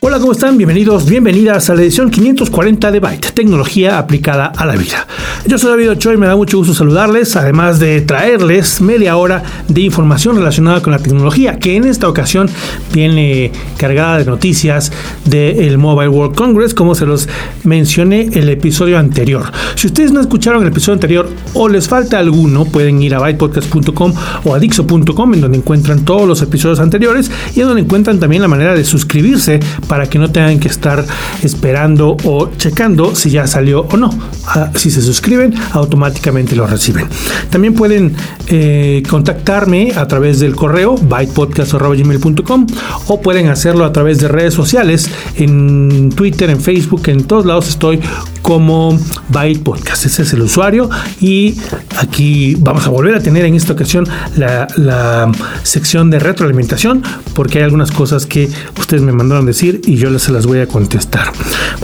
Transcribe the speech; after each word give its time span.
Hola, 0.00 0.20
¿cómo 0.20 0.32
están? 0.32 0.58
Bienvenidos, 0.58 1.08
bienvenidas 1.08 1.70
a 1.70 1.74
la 1.74 1.82
edición 1.82 2.10
540 2.10 2.92
de 2.92 3.00
Byte, 3.00 3.32
tecnología 3.32 3.98
aplicada 3.98 4.46
a 4.46 4.66
la 4.66 4.76
vida. 4.76 5.06
Yo 5.46 5.58
soy 5.58 5.70
David 5.70 5.92
Ochoa 5.92 6.14
y 6.14 6.16
me 6.16 6.26
da 6.26 6.36
mucho 6.36 6.58
gusto 6.58 6.74
saludarles, 6.74 7.36
además 7.36 7.78
de 7.78 8.00
traerles 8.02 8.80
media 8.80 9.16
hora 9.16 9.42
de 9.68 9.80
información 9.80 10.36
relacionada 10.36 10.82
con 10.82 10.92
la 10.92 10.98
tecnología, 10.98 11.58
que 11.58 11.76
en 11.76 11.84
esta 11.84 12.08
ocasión 12.08 12.50
viene 12.92 13.52
cargada 13.78 14.18
de 14.18 14.24
noticias 14.24 14.92
del 15.24 15.78
Mobile 15.78 16.08
World 16.08 16.36
Congress, 16.36 16.74
como 16.74 16.94
se 16.94 17.06
los 17.06 17.28
mencioné 17.64 18.28
el 18.32 18.48
episodio 18.48 18.98
anterior. 18.98 19.44
Si 19.76 19.86
ustedes 19.86 20.12
no 20.12 20.20
escucharon 20.20 20.62
el 20.62 20.68
episodio 20.68 20.94
anterior 20.94 21.28
o 21.54 21.68
les 21.68 21.88
falta 21.88 22.18
alguno, 22.18 22.64
pueden 22.64 23.00
ir 23.02 23.14
a 23.14 23.20
bytepodcast.com 23.20 24.12
o 24.44 24.54
a 24.54 24.58
dixo.com, 24.58 25.34
en 25.34 25.40
donde 25.40 25.58
encuentran 25.58 26.04
todos 26.04 26.28
los 26.28 26.42
episodios 26.42 26.80
anteriores 26.80 27.30
y 27.54 27.60
en 27.60 27.68
donde 27.68 27.82
encuentran 27.82 28.20
también 28.20 28.42
la 28.42 28.48
manera 28.48 28.74
de 28.74 28.84
suscribirse 28.84 29.60
para 29.88 30.08
que 30.08 30.18
no 30.18 30.30
tengan 30.30 30.58
que 30.58 30.68
estar 30.68 31.04
esperando 31.42 32.16
o 32.24 32.50
checando 32.56 33.14
si 33.14 33.30
ya 33.30 33.46
salió 33.46 33.86
o 33.90 33.96
no. 33.96 34.10
Ah, 34.46 34.70
si 34.74 34.90
se 34.90 35.02
suscriben, 35.02 35.54
automáticamente 35.72 36.56
lo 36.56 36.66
reciben. 36.66 37.06
También 37.50 37.74
pueden 37.74 38.14
eh, 38.48 39.02
contactarme 39.08 39.92
a 39.96 40.06
través 40.06 40.40
del 40.40 40.54
correo 40.54 40.96
bytepodcast.gmail.com 40.96 42.66
o 43.06 43.20
pueden 43.20 43.48
hacerlo 43.48 43.84
a 43.84 43.92
través 43.92 44.18
de 44.18 44.28
redes 44.28 44.54
sociales, 44.54 45.10
en 45.36 46.10
Twitter, 46.10 46.50
en 46.50 46.60
Facebook, 46.60 47.08
en 47.08 47.24
todos 47.24 47.46
lados 47.46 47.68
estoy 47.68 48.00
como 48.42 48.98
Byte 49.28 49.62
Podcast. 49.62 50.06
Ese 50.06 50.22
es 50.22 50.32
el 50.32 50.42
usuario 50.42 50.88
y 51.20 51.56
aquí 51.98 52.54
vamos 52.58 52.86
a 52.86 52.90
volver 52.90 53.14
a 53.16 53.20
tener 53.20 53.44
en 53.44 53.54
esta 53.54 53.72
ocasión 53.72 54.06
la, 54.36 54.68
la 54.76 55.30
sección 55.62 56.10
de 56.10 56.18
retroalimentación 56.18 57.02
porque 57.34 57.58
hay 57.58 57.64
algunas 57.64 57.90
cosas 57.90 58.26
que 58.26 58.48
ustedes 58.78 59.02
me 59.02 59.12
mandaron 59.12 59.46
decir 59.46 59.75
y 59.84 59.96
yo 59.96 60.16
se 60.18 60.32
las 60.32 60.46
voy 60.46 60.60
a 60.60 60.66
contestar. 60.66 61.32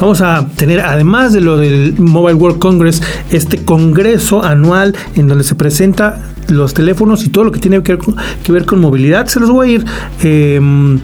Vamos 0.00 0.20
a 0.20 0.46
tener, 0.56 0.80
además 0.80 1.32
de 1.32 1.40
lo 1.40 1.56
del 1.56 1.94
Mobile 1.98 2.34
World 2.34 2.58
Congress, 2.58 3.02
este 3.30 3.64
congreso 3.64 4.42
anual 4.42 4.94
en 5.14 5.28
donde 5.28 5.44
se 5.44 5.54
presenta 5.54 6.32
los 6.48 6.74
teléfonos 6.74 7.24
y 7.24 7.28
todo 7.28 7.44
lo 7.44 7.52
que 7.52 7.60
tiene 7.60 7.82
que 7.82 7.96
ver 8.48 8.64
con, 8.64 8.80
movilidad. 8.80 9.26
Se 9.26 9.40
los 9.40 9.50
voy 9.50 9.68
a 9.68 9.72
ir 9.72 9.84
em, 10.22 10.98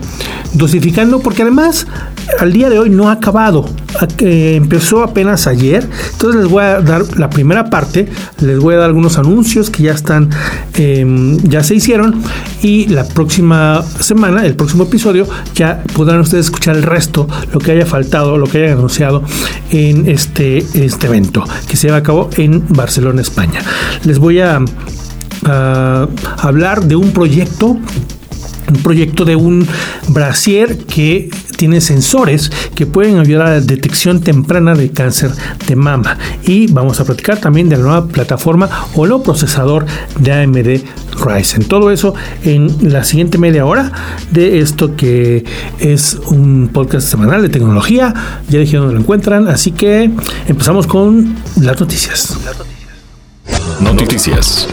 dosificando 0.55 1.21
porque 1.21 1.43
además 1.43 1.87
al 2.39 2.53
día 2.53 2.69
de 2.69 2.79
hoy 2.79 2.91
no 2.91 3.09
ha 3.09 3.13
acabado. 3.13 3.65
empezó 4.21 5.03
apenas 5.03 5.47
ayer. 5.47 5.89
Entonces 6.13 6.43
les 6.43 6.51
voy 6.51 6.63
a 6.63 6.81
dar 6.81 7.03
la 7.19 7.31
primera 7.31 7.71
parte. 7.71 8.09
Les 8.41 8.59
voy 8.59 8.75
a 8.75 8.79
dar 8.79 8.87
algunos 8.87 9.19
anuncios 9.19 9.71
que 9.71 9.85
ya 9.85 9.93
están, 9.93 10.31
em, 10.75 11.39
ya 11.39 11.63
se 11.63 11.75
hicieron. 11.75 12.23
Y 12.63 12.87
la 12.89 13.05
próxima 13.09 13.83
semana, 14.01 14.45
el 14.45 14.55
próximo 14.55 14.85
episodio, 14.85 15.27
ya 15.55 15.83
podrán 15.95 16.21
ustedes 16.21 16.47
escuchar 16.47 16.77
el 16.79 16.85
resto, 16.85 17.29
lo 17.53 17.61
que 17.61 17.73
haya 17.73 17.87
faltado, 17.87 18.39
lo 18.39 18.47
que 18.47 18.65
haya 18.65 18.73
anunciado 18.73 19.23
en 19.71 20.09
este, 20.09 20.59
este 20.59 21.07
evento 21.07 21.45
que 21.69 21.77
se 21.77 21.89
lleva 21.89 21.99
a 21.99 22.03
cabo 22.03 22.31
en 22.37 22.65
Barcelona, 22.69 23.21
España. 23.21 23.61
Les 24.05 24.19
voy 24.19 24.41
a 24.41 24.61
hablar 26.39 26.85
de 26.85 26.97
un 26.97 27.13
proyecto 27.13 27.77
un 28.69 28.83
proyecto 28.83 29.25
de 29.25 29.37
un 29.37 29.67
brasier 30.09 30.77
que 30.79 31.31
tiene 31.57 31.81
sensores 31.81 32.51
que 32.75 32.87
pueden 32.87 33.19
ayudar 33.19 33.47
a 33.47 33.51
la 33.55 33.61
detección 33.61 34.21
temprana 34.21 34.75
de 34.75 34.91
cáncer 34.91 35.33
de 35.67 35.77
mama. 35.77 36.19
Y 36.45 36.71
vamos 36.73 37.01
a 37.01 37.05
platicar 37.05 37.39
también 37.39 37.69
de 37.69 37.77
la 37.77 37.83
nueva 37.83 38.07
plataforma 38.07 38.69
o 38.95 39.23
procesador 39.23 39.87
de 40.21 40.33
AMD 40.33 40.81
Ryzen. 41.25 41.65
Todo 41.65 41.91
eso 41.91 42.15
en 42.45 42.93
la 42.93 43.05
siguiente 43.05 43.39
media 43.39 43.65
hora 43.65 43.91
de 44.31 44.61
esto 44.61 44.97
que 44.97 45.45
es 45.79 46.19
un 46.27 46.71
podcast 46.73 47.09
semanal 47.09 47.43
de 47.43 47.49
tecnología. 47.49 48.15
Ya 48.49 48.59
dije 48.59 48.77
dónde 48.77 48.95
lo 48.95 49.01
encuentran, 49.01 49.49
así 49.49 49.73
que 49.73 50.11
empezamos 50.47 50.87
con 50.87 51.37
las 51.61 51.81
noticias. 51.81 52.39
Noticias. 53.81 54.69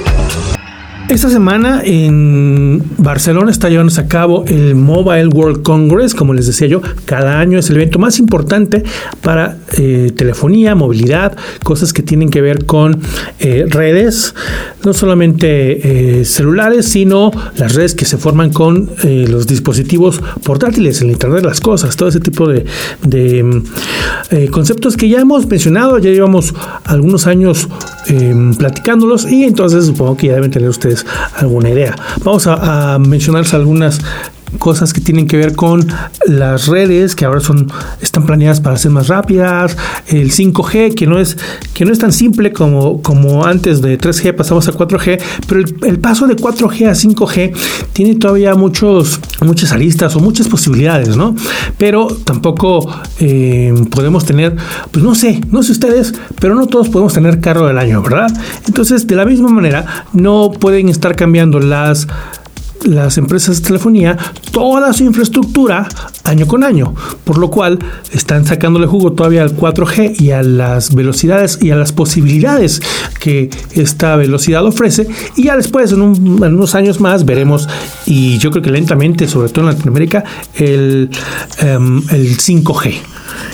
Esta 1.07 1.29
semana 1.29 1.81
en 1.83 2.81
Barcelona 2.97 3.51
está 3.51 3.69
llevándose 3.69 4.01
a 4.01 4.07
cabo 4.07 4.43
el 4.47 4.73
Mobile 4.73 5.27
World 5.27 5.61
Congress, 5.61 6.15
como 6.15 6.33
les 6.33 6.47
decía 6.47 6.67
yo, 6.67 6.81
cada 7.05 7.39
año 7.39 7.59
es 7.59 7.69
el 7.69 7.75
evento 7.75 7.99
más 7.99 8.17
importante 8.17 8.83
para 9.21 9.59
eh, 9.77 10.11
telefonía, 10.17 10.73
movilidad, 10.73 11.37
cosas 11.63 11.93
que 11.93 12.01
tienen 12.01 12.31
que 12.31 12.41
ver 12.41 12.65
con 12.65 13.01
eh, 13.39 13.65
redes, 13.69 14.33
no 14.83 14.93
solamente 14.93 16.19
eh, 16.21 16.25
celulares, 16.25 16.87
sino 16.87 17.31
las 17.55 17.75
redes 17.75 17.93
que 17.93 18.05
se 18.05 18.17
forman 18.17 18.51
con 18.51 18.89
los 19.03 19.45
dispositivos 19.45 20.21
portátiles, 20.43 21.01
el 21.01 21.11
Internet 21.11 21.41
de 21.41 21.47
las 21.47 21.61
Cosas, 21.61 21.95
todo 21.95 22.09
ese 22.09 22.19
tipo 22.19 22.47
de, 22.47 22.65
de 23.03 24.49
conceptos 24.49 24.97
que 24.97 25.07
ya 25.07 25.19
hemos 25.19 25.47
mencionado, 25.47 25.99
ya 25.99 26.09
llevamos 26.09 26.53
algunos 26.83 27.27
años 27.27 27.69
platicándolos 28.57 29.29
y 29.31 29.43
entonces 29.43 29.85
supongo 29.85 30.17
que 30.17 30.27
ya 30.27 30.33
deben 30.35 30.51
tener 30.51 30.69
ustedes 30.69 30.94
alguna 31.35 31.69
idea. 31.69 31.95
Vamos 32.23 32.47
a, 32.47 32.93
a 32.93 32.99
mencionarles 32.99 33.53
algunas 33.53 33.99
cosas 34.57 34.93
que 34.93 35.01
tienen 35.01 35.27
que 35.27 35.37
ver 35.37 35.55
con 35.55 35.87
las 36.25 36.67
redes 36.67 37.15
que 37.15 37.25
ahora 37.25 37.39
son 37.39 37.71
están 38.01 38.25
planeadas 38.25 38.61
para 38.61 38.77
ser 38.77 38.91
más 38.91 39.07
rápidas, 39.07 39.77
el 40.07 40.31
5G 40.31 40.95
que 40.95 41.07
no 41.07 41.19
es 41.19 41.37
que 41.73 41.85
no 41.85 41.91
es 41.91 41.99
tan 41.99 42.11
simple 42.11 42.53
como, 42.53 43.01
como 43.01 43.45
antes 43.45 43.81
de 43.81 43.97
3G 43.97 44.35
pasamos 44.35 44.67
a 44.67 44.73
4G, 44.73 45.21
pero 45.47 45.61
el, 45.83 45.99
paso 45.99 46.27
de 46.27 46.35
4G 46.35 46.87
a 46.87 46.91
5G 46.91 47.53
tiene 47.93 48.15
todavía 48.15 48.55
muchos 48.55 49.19
muchas 49.41 49.71
aristas 49.71 50.15
o 50.15 50.19
muchas 50.19 50.47
posibilidades, 50.47 51.15
¿no? 51.17 51.35
Pero 51.77 52.07
tampoco 52.07 52.89
eh, 53.19 53.73
podemos 53.91 54.25
tener, 54.25 54.55
pues 54.91 55.03
no 55.03 55.15
sé, 55.15 55.41
no 55.51 55.63
sé 55.63 55.73
ustedes, 55.73 56.13
pero 56.39 56.55
no 56.55 56.67
todos 56.67 56.89
podemos 56.89 57.13
tener 57.13 57.39
carro 57.39 57.67
del 57.67 57.77
año, 57.77 58.01
¿verdad? 58.01 58.27
Entonces, 58.67 59.07
de 59.07 59.15
la 59.15 59.25
misma 59.25 59.49
manera, 59.49 60.05
no 60.13 60.51
pueden 60.51 60.89
estar 60.89 61.15
cambiando 61.15 61.59
las 61.59 62.07
las 62.85 63.17
empresas 63.17 63.61
de 63.61 63.67
telefonía 63.67 64.17
toda 64.51 64.93
su 64.93 65.03
infraestructura 65.03 65.87
año 66.23 66.47
con 66.47 66.63
año, 66.63 66.93
por 67.23 67.37
lo 67.37 67.49
cual 67.49 67.79
están 68.11 68.45
sacándole 68.45 68.87
jugo 68.87 69.13
todavía 69.13 69.43
al 69.43 69.55
4G 69.55 70.19
y 70.19 70.31
a 70.31 70.41
las 70.43 70.93
velocidades 70.93 71.59
y 71.61 71.71
a 71.71 71.75
las 71.75 71.91
posibilidades 71.91 72.81
que 73.19 73.49
esta 73.73 74.15
velocidad 74.15 74.65
ofrece 74.65 75.07
y 75.35 75.45
ya 75.45 75.55
después 75.55 75.91
en, 75.91 76.01
unos 76.01 76.75
años 76.75 76.99
más 76.99 77.25
veremos 77.25 77.67
y 78.05 78.37
yo 78.37 78.51
creo 78.51 78.63
que 78.63 78.71
lentamente, 78.71 79.27
sobre 79.27 79.49
todo 79.49 79.65
en 79.65 79.71
Latinoamérica, 79.71 80.23
el, 80.55 81.09
em, 81.59 82.01
el 82.09 82.37
5G, 82.37 82.95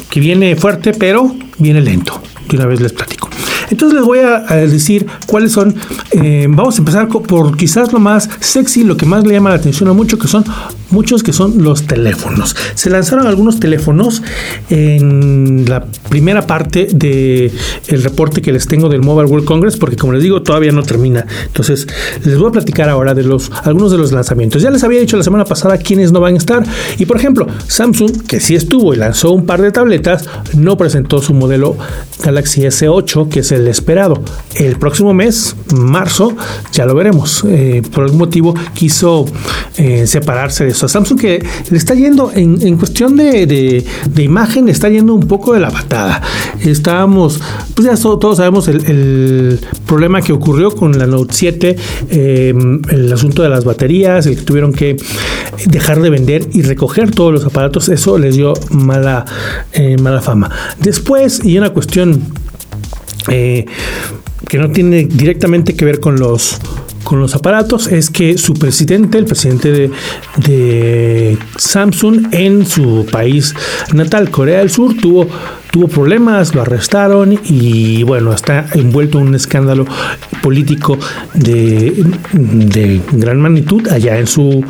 que 0.09 0.19
viene 0.19 0.55
fuerte 0.55 0.93
pero 0.93 1.35
viene 1.57 1.81
lento. 1.81 2.21
De 2.49 2.57
una 2.57 2.65
vez 2.65 2.81
les 2.81 2.91
platico. 2.91 3.30
Entonces 3.71 3.97
les 3.97 4.05
voy 4.05 4.19
a, 4.19 4.39
decir 4.67 5.07
cuáles 5.25 5.53
son. 5.53 5.75
Eh, 6.11 6.45
vamos 6.49 6.75
a 6.75 6.79
empezar 6.79 7.07
por 7.07 7.57
quizás 7.57 7.91
lo 7.91 7.99
más 7.99 8.29
sexy, 8.39 8.83
lo 8.83 8.97
que 8.97 9.05
más 9.05 9.25
le 9.25 9.33
llama 9.33 9.49
la 9.49 9.55
atención 9.55 9.89
a 9.89 9.93
muchos, 9.93 10.19
que 10.19 10.27
son 10.27 10.43
muchos 10.91 11.23
que 11.23 11.33
son 11.33 11.63
los 11.63 11.83
teléfonos. 11.87 12.55
Se 12.75 12.89
lanzaron 12.89 13.27
algunos 13.27 13.59
teléfonos 13.59 14.21
en 14.69 15.65
la 15.67 15.85
primera 16.09 16.45
parte 16.47 16.87
del 16.91 17.51
el 17.87 18.03
reporte 18.03 18.41
que 18.41 18.51
les 18.51 18.67
tengo 18.67 18.89
del 18.89 19.01
Mobile 19.01 19.29
World 19.29 19.45
Congress, 19.45 19.77
porque 19.77 19.95
como 19.95 20.13
les 20.13 20.23
digo, 20.23 20.41
todavía 20.41 20.71
no 20.71 20.83
termina. 20.83 21.25
Entonces, 21.45 21.87
les 22.23 22.37
voy 22.37 22.49
a 22.49 22.51
platicar 22.51 22.89
ahora 22.89 23.13
de 23.13 23.23
los 23.23 23.51
algunos 23.63 23.91
de 23.91 23.97
los 23.97 24.11
lanzamientos. 24.11 24.61
Ya 24.61 24.69
les 24.69 24.83
había 24.83 24.99
dicho 24.99 25.17
la 25.17 25.23
semana 25.23 25.45
pasada 25.45 25.77
quiénes 25.77 26.11
no 26.11 26.19
van 26.19 26.35
a 26.35 26.37
estar. 26.37 26.63
Y 26.97 27.05
por 27.05 27.17
ejemplo, 27.17 27.47
Samsung, 27.67 28.23
que 28.27 28.39
sí 28.39 28.55
estuvo 28.55 28.93
y 28.93 28.97
lanzó 28.97 29.31
un 29.31 29.45
par 29.45 29.61
de 29.61 29.71
tabletas, 29.71 30.27
no 30.53 30.77
presentó 30.77 31.21
su 31.21 31.33
modelo 31.33 31.77
Galaxy 32.23 32.61
S8, 32.61 33.29
que 33.29 33.39
es 33.39 33.51
el 33.51 33.67
esperado. 33.67 34.21
El 34.55 34.77
próximo 34.77 35.13
mes, 35.13 35.55
marzo, 35.73 36.35
ya 36.71 36.85
lo 36.85 36.95
veremos. 36.95 37.43
Eh, 37.47 37.81
por 37.93 38.03
algún 38.03 38.19
motivo 38.19 38.53
quiso 38.73 39.25
eh, 39.77 40.05
separarse 40.07 40.65
de 40.65 40.73
eso. 40.81 40.87
Samsung 40.87 41.19
que 41.19 41.45
le 41.69 41.77
está 41.77 41.93
yendo 41.93 42.31
en, 42.33 42.77
cuestión 42.77 43.15
de, 43.15 43.45
de, 43.45 44.23
imagen, 44.23 44.65
le 44.65 44.71
está 44.71 44.89
yendo 44.89 45.13
un 45.13 45.27
poco 45.27 45.53
de 45.53 45.59
la 45.59 45.69
patada. 45.69 46.21
Estábamos, 46.59 47.39
pues 47.75 47.87
ya 47.87 47.95
todos 47.95 48.37
sabemos 48.37 48.67
el, 48.67 49.59
problema 49.85 50.21
que 50.21 50.31
ocurrió 50.33 50.71
con 50.71 50.97
la 50.97 51.05
Note 51.05 51.33
7, 51.33 51.75
eh, 52.09 52.53
el 52.89 53.13
asunto 53.13 53.43
de 53.43 53.49
las 53.49 53.65
baterías, 53.65 54.25
el 54.25 54.37
que 54.37 54.43
tuvieron 54.43 54.73
que 54.73 54.95
dejar 55.67 56.01
de 56.01 56.09
vender 56.09 56.47
y 56.53 56.61
recoger 56.61 57.11
todos 57.11 57.33
los 57.33 57.45
aparatos, 57.45 57.89
eso 57.89 58.17
les 58.17 58.35
dio 58.35 58.53
mala, 58.69 59.25
mala 60.01 60.21
fama. 60.21 60.49
Después, 60.79 61.43
y 61.43 61.57
una 61.57 61.71
cuestión 61.71 62.21
eh, 63.27 63.65
que 64.47 64.57
no 64.57 64.71
tiene 64.71 65.05
directamente 65.05 65.75
que 65.75 65.85
ver 65.85 65.99
con 65.99 66.19
los 66.19 66.59
con 67.03 67.19
los 67.19 67.35
aparatos 67.35 67.87
es 67.87 68.09
que 68.09 68.37
su 68.37 68.53
presidente, 68.53 69.17
el 69.17 69.25
presidente 69.25 69.91
de, 70.37 71.37
Samsung 71.57 72.27
en 72.31 72.65
su 72.65 73.05
país 73.11 73.53
natal, 73.93 74.29
Corea 74.29 74.59
del 74.59 74.69
Sur, 74.69 74.95
tuvo 74.95 75.27
tuvo 75.71 75.87
problemas, 75.87 76.53
lo 76.53 76.61
arrestaron 76.61 77.39
y 77.43 78.03
bueno, 78.03 78.33
está 78.33 78.67
envuelto 78.73 79.19
en 79.19 79.29
un 79.29 79.35
escándalo 79.35 79.85
político 80.41 80.97
de, 81.33 82.05
de 82.33 83.01
gran 83.13 83.39
magnitud 83.39 83.87
allá 83.87 84.19
en 84.19 84.27
su 84.27 84.63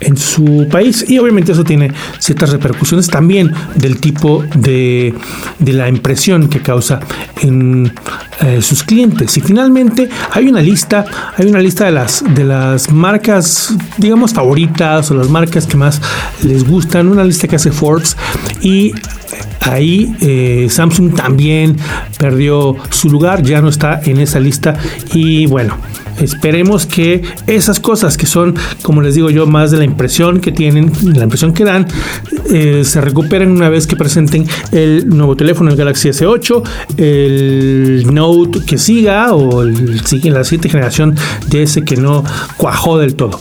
en 0.00 0.16
su 0.16 0.68
país. 0.70 1.04
Y 1.08 1.18
obviamente 1.18 1.52
eso 1.52 1.64
tiene 1.64 1.92
ciertas 2.18 2.50
repercusiones 2.50 3.08
también 3.08 3.52
del 3.74 3.98
tipo 3.98 4.44
de, 4.54 5.14
de 5.58 5.72
la 5.72 5.88
impresión 5.88 6.48
que 6.48 6.60
causa 6.60 7.00
en 7.40 7.92
eh, 8.40 8.62
sus 8.62 8.82
clientes. 8.84 9.36
Y 9.36 9.40
finalmente 9.40 10.08
hay 10.30 10.48
una 10.48 10.60
lista 10.60 11.04
hay 11.36 11.46
una 11.46 11.60
lista 11.60 11.86
de 11.86 11.92
las 11.92 12.24
de 12.34 12.44
las 12.44 12.90
marcas 12.90 13.74
digamos 13.96 14.32
favoritas 14.32 15.10
o 15.10 15.14
las 15.14 15.28
marcas 15.28 15.66
que 15.66 15.76
más 15.76 16.00
les 16.42 16.66
gustan 16.66 17.08
una 17.08 17.24
lista 17.24 17.48
que 17.48 17.56
hace 17.56 17.72
Forbes 17.72 18.16
y 18.60 18.92
Ahí 19.60 20.14
eh, 20.20 20.66
Samsung 20.70 21.14
también 21.14 21.76
perdió 22.18 22.76
su 22.90 23.10
lugar, 23.10 23.42
ya 23.42 23.60
no 23.60 23.68
está 23.68 24.00
en 24.04 24.18
esa 24.18 24.40
lista 24.40 24.76
y 25.12 25.46
bueno, 25.46 25.76
esperemos 26.20 26.86
que 26.86 27.22
esas 27.46 27.80
cosas 27.80 28.16
que 28.16 28.26
son, 28.26 28.54
como 28.82 29.02
les 29.02 29.14
digo 29.14 29.30
yo, 29.30 29.46
más 29.46 29.70
de 29.70 29.78
la 29.78 29.84
impresión 29.84 30.40
que 30.40 30.52
tienen, 30.52 30.92
la 31.02 31.24
impresión 31.24 31.52
que 31.52 31.64
dan, 31.64 31.86
eh, 32.50 32.82
se 32.84 33.00
recuperen 33.00 33.50
una 33.50 33.68
vez 33.68 33.86
que 33.86 33.96
presenten 33.96 34.46
el 34.72 35.08
nuevo 35.08 35.36
teléfono, 35.36 35.70
el 35.70 35.76
Galaxy 35.76 36.08
S8, 36.10 36.62
el 36.96 38.14
Note 38.14 38.60
que 38.64 38.78
siga 38.78 39.34
o 39.34 39.64
la 39.64 40.44
siguiente 40.44 40.68
generación 40.68 41.14
de 41.48 41.62
ese 41.64 41.82
que 41.82 41.96
no 41.96 42.24
cuajó 42.56 42.98
del 42.98 43.14
todo. 43.14 43.38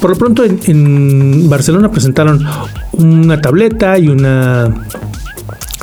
Por 0.00 0.10
lo 0.10 0.16
pronto 0.16 0.44
en 0.44 1.48
Barcelona 1.48 1.90
presentaron 1.90 2.44
una 2.92 3.40
tableta 3.40 3.98
y 3.98 4.08
una 4.08 4.74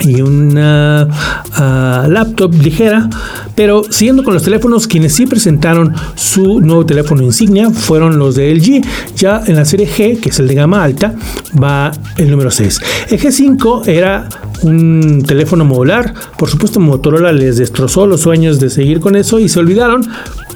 y 0.02 0.22
una 0.22 1.08
ah, 1.54 2.08
laptop 2.10 2.54
ligera. 2.54 3.10
Pero 3.56 3.84
siguiendo 3.90 4.24
con 4.24 4.34
los 4.34 4.44
teléfonos, 4.44 4.88
quienes 4.88 5.14
sí 5.14 5.26
presentaron 5.26 5.94
su 6.16 6.60
nuevo 6.60 6.86
teléfono 6.86 7.24
insignia 7.24 7.70
fueron 7.72 8.20
los 8.20 8.36
de 8.36 8.54
LG. 8.54 8.82
Ya 9.16 9.42
en 9.46 9.56
la 9.56 9.66
serie 9.66 9.88
G, 9.88 10.20
que 10.20 10.30
es 10.30 10.40
el 10.40 10.48
de 10.48 10.56
gama 10.56 10.84
alta, 10.84 11.16
va 11.62 11.92
el 12.18 12.30
número 12.30 12.52
6. 12.52 12.80
El 13.10 13.20
G5 13.20 13.88
era 13.88 14.28
un 14.64 15.24
teléfono 15.26 15.64
modular. 15.64 16.14
Por 16.38 16.50
supuesto, 16.50 16.80
Motorola 16.80 17.32
les 17.32 17.58
destrozó 17.58 18.06
los 18.06 18.22
sueños 18.22 18.60
de 18.60 18.70
seguir 18.70 19.00
con 19.00 19.16
eso 19.16 19.40
y 19.40 19.48
se 19.48 19.60
olvidaron 19.60 20.06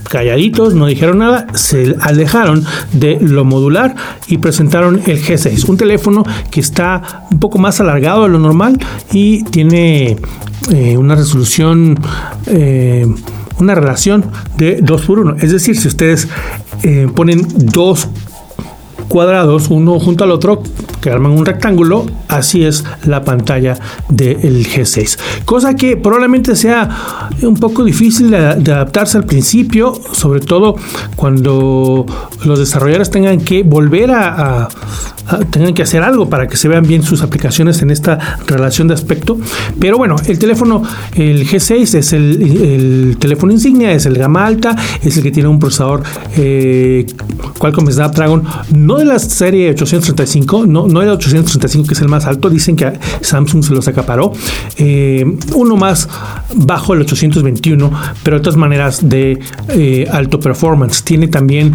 calladitos, 0.03 0.73
no 0.73 0.85
dijeron 0.85 1.19
nada, 1.19 1.47
se 1.53 1.95
alejaron 2.01 2.63
de 2.93 3.17
lo 3.21 3.45
modular 3.45 3.95
y 4.27 4.37
presentaron 4.37 5.01
el 5.05 5.23
G6, 5.23 5.67
un 5.67 5.77
teléfono 5.77 6.23
que 6.51 6.59
está 6.59 7.27
un 7.31 7.39
poco 7.39 7.57
más 7.57 7.79
alargado 7.79 8.23
de 8.23 8.29
lo 8.29 8.39
normal 8.39 8.77
y 9.11 9.43
tiene 9.43 10.17
eh, 10.71 10.97
una 10.97 11.15
resolución, 11.15 11.97
eh, 12.47 13.07
una 13.59 13.75
relación 13.75 14.25
de 14.57 14.79
2 14.81 15.01
por 15.01 15.19
1. 15.19 15.35
Es 15.39 15.51
decir, 15.51 15.77
si 15.77 15.87
ustedes 15.87 16.27
eh, 16.83 17.07
ponen 17.13 17.45
dos 17.57 18.07
cuadrados 19.07 19.69
uno 19.69 19.99
junto 19.99 20.23
al 20.23 20.31
otro 20.31 20.61
que 21.01 21.09
arman 21.09 21.31
un 21.31 21.45
rectángulo, 21.45 22.05
así 22.27 22.63
es 22.63 22.83
la 23.05 23.23
pantalla 23.23 23.77
del 24.09 24.67
G6. 24.67 25.17
Cosa 25.45 25.75
que 25.75 25.97
probablemente 25.97 26.55
sea 26.55 27.29
un 27.41 27.55
poco 27.55 27.83
difícil 27.83 28.31
de, 28.31 28.37
adaptarse 28.37 29.17
al 29.17 29.25
principio, 29.25 29.93
sobre 30.11 30.39
todo 30.41 30.75
cuando 31.15 32.05
los 32.43 32.59
desarrolladores 32.59 33.09
tengan 33.09 33.41
que 33.41 33.63
volver 33.63 34.11
a 34.11 34.67
tengan 35.51 35.73
que 35.73 35.83
hacer 35.83 36.03
algo 36.03 36.29
para 36.29 36.47
que 36.47 36.57
se 36.57 36.67
vean 36.67 36.85
bien 36.85 37.03
sus 37.03 37.21
aplicaciones 37.21 37.81
en 37.81 37.91
esta 37.91 38.37
relación 38.47 38.87
de 38.87 38.93
aspecto. 38.93 39.37
Pero 39.79 39.97
bueno, 39.97 40.15
el 40.27 40.39
teléfono, 40.39 40.83
el 41.15 41.47
G6 41.47 41.95
es 41.95 42.13
el, 42.13 43.17
teléfono 43.19 43.51
insignia, 43.51 43.91
es 43.91 44.05
el 44.05 44.17
gama 44.17 44.45
alta, 44.45 44.75
es 45.03 45.17
el 45.17 45.23
que 45.23 45.31
tiene 45.31 45.49
un 45.49 45.59
procesador 45.59 46.03
eh, 46.35 47.05
Qualcomm 47.57 47.91
Snapdragon, 47.91 48.43
no 48.73 48.97
de 48.97 49.05
la 49.05 49.19
serie 49.19 49.69
835, 49.71 50.65
no, 50.65 50.87
no 50.89 51.01
el 51.01 51.09
835 51.09 51.87
que 51.87 51.93
es 51.93 52.01
el 52.01 52.09
más 52.09 52.25
alto, 52.25 52.49
dicen 52.49 52.75
que 52.75 52.91
Samsung 53.21 53.63
se 53.63 53.73
los 53.73 53.87
acaparó, 53.87 54.33
eh, 54.77 55.25
uno 55.55 55.75
más 55.75 56.09
bajo 56.55 56.93
el 56.93 57.01
821, 57.01 57.91
pero 58.23 58.37
de 58.37 58.43
todas 58.43 58.57
maneras 58.57 59.07
de 59.07 59.39
eh, 59.69 60.07
alto 60.11 60.39
performance. 60.39 61.03
Tiene 61.03 61.27
también 61.27 61.73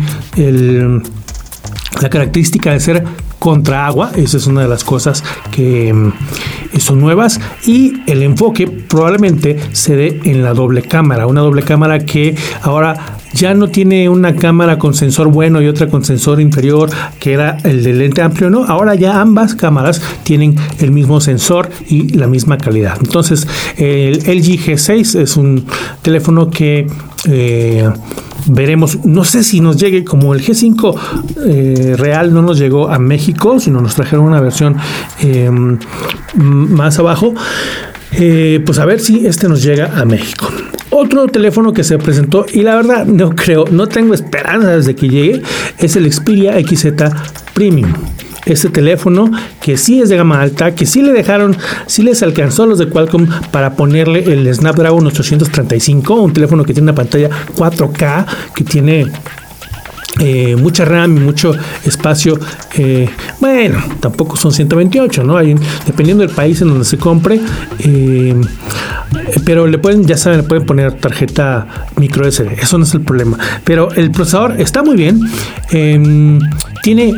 la 2.01 2.09
característica 2.09 2.73
de 2.73 2.81
ser 2.81 3.05
contra 3.39 3.87
agua, 3.87 4.13
esa 4.17 4.37
es 4.37 4.47
una 4.47 4.63
de 4.63 4.69
las 4.69 4.85
cosas 4.85 5.23
que 5.51 5.93
mm, 5.93 6.13
son 6.79 7.01
nuevas 7.01 7.41
y 7.67 8.03
el 8.07 8.23
enfoque 8.23 8.67
probablemente 8.67 9.59
se 9.73 9.97
dé 9.97 10.21
en 10.25 10.43
la 10.43 10.55
doble 10.55 10.83
cámara, 10.83 11.27
una 11.27 11.41
doble 11.41 11.63
cámara 11.63 11.99
que 12.01 12.35
ahora 12.63 13.19
ya 13.35 13.53
no 13.55 13.69
tiene 13.69 14.09
una 14.09 14.37
cámara 14.37 14.79
con 14.79 14.95
sensor 14.95 15.29
bueno 15.29 15.61
y 15.61 15.67
otra 15.67 15.89
con 15.89 16.05
sensor 16.05 16.41
inferior, 16.41 16.89
que 17.19 17.33
era 17.33 17.59
el 17.65 17.83
de 17.83 17.93
lente 17.93 18.23
amplio, 18.23 18.49
no, 18.49 18.65
ahora 18.65 18.95
ya 18.95 19.21
ambas 19.21 19.55
cámaras 19.55 20.01
tienen 20.23 20.55
el 20.79 20.93
mismo 20.93 21.21
sensor 21.21 21.69
y 21.89 22.11
la 22.11 22.29
misma 22.29 22.59
calidad. 22.59 22.97
Entonces, 23.01 23.47
el 23.77 24.19
LG 24.19 24.65
G6 24.65 25.21
es 25.21 25.37
un 25.37 25.67
teléfono 26.03 26.49
que 26.49 26.87
eh, 27.27 27.91
veremos, 28.47 29.05
no 29.05 29.25
sé 29.25 29.43
si 29.43 29.61
nos 29.61 29.77
llegue 29.77 30.05
como 30.05 30.35
el 30.35 30.43
G5 30.43 30.99
eh, 31.47 31.95
real 31.97 32.33
no 32.33 32.43
nos 32.43 32.59
llegó 32.59 32.89
a 32.89 32.99
México, 32.99 33.61
sino 33.61 33.81
nos 33.81 33.95
trajeron 33.95 34.25
una 34.25 34.41
versión 34.41 34.77
eh, 35.21 35.51
más 36.35 36.99
abajo. 36.99 37.35
pues 38.11 38.79
a 38.79 38.85
ver 38.85 39.01
si 39.01 39.27
este 39.27 39.49
nos 39.49 39.63
llega 39.63 39.99
a 39.99 40.05
México. 40.05 40.49
Otro 40.91 41.27
teléfono 41.27 41.73
que 41.73 41.83
se 41.83 41.99
presentó 41.99 42.47
y 42.53 42.63
la 42.63 42.77
verdad 42.77 43.05
no 43.05 43.31
creo, 43.31 43.65
no 43.71 43.89
tengo 43.89 44.15
esperanzas 44.15 44.87
de 44.87 44.95
que 44.95 45.09
llegue, 45.09 45.43
es 45.79 45.97
el 45.97 46.13
Xperia 46.13 46.55
XZ 46.61 46.87
Premium 47.53 47.93
este 48.47 48.69
teléfono 48.69 49.31
que 49.61 49.77
sí 49.77 50.01
es 50.01 50.09
de 50.09 50.17
gama 50.17 50.41
alta, 50.41 50.75
que 50.75 50.87
sí 50.87 51.03
le 51.03 51.13
dejaron, 51.13 51.57
sí 51.87 52.03
les 52.03 52.23
alcanzó 52.23 52.65
a 52.65 52.67
los 52.67 52.79
de 52.79 52.89
Qualcomm 52.89 53.27
para 53.51 53.75
ponerle 53.75 54.25
el 54.33 54.53
Snapdragon 54.55 55.07
835, 55.07 56.15
un 56.15 56.33
teléfono 56.33 56.65
que 56.65 56.73
tiene 56.73 56.91
una 56.91 56.95
pantalla 56.95 57.31
4K, 57.57 58.27
que 58.55 58.65
tiene 58.65 59.07
eh, 60.21 60.55
mucha 60.57 60.85
RAM 60.85 61.17
y 61.17 61.21
mucho 61.21 61.55
espacio. 61.85 62.39
Eh, 62.77 63.09
bueno, 63.41 63.83
tampoco 64.01 64.37
son 64.37 64.53
128, 64.53 65.25
¿no? 65.25 65.37
Hay, 65.37 65.57
dependiendo 65.87 66.25
del 66.25 66.35
país 66.35 66.61
en 66.63 66.69
donde 66.69 66.85
se 66.85 66.99
compre. 66.99 67.41
Eh, 67.81 68.35
pero 69.45 69.67
le 69.67 69.79
pueden, 69.79 70.07
ya 70.07 70.17
saben, 70.17 70.43
le 70.43 70.45
pueden 70.45 70.67
poner 70.67 70.93
tarjeta 70.93 71.87
micro 71.97 72.31
SD. 72.31 72.61
Eso 72.61 72.79
no 72.79 72.85
es 72.85 72.95
el 72.95 73.01
problema. 73.01 73.39
Pero 73.65 73.91
el 73.93 74.13
procesador 74.13 74.61
está 74.61 74.83
muy 74.83 74.97
bien. 74.97 75.21
Tiene 76.83 77.13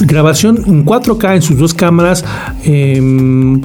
grabación 0.00 0.62
en 0.66 0.84
4K 0.84 1.36
en 1.36 1.42
sus 1.42 1.58
dos 1.58 1.74
cámaras. 1.74 2.24
Em, 2.64 3.62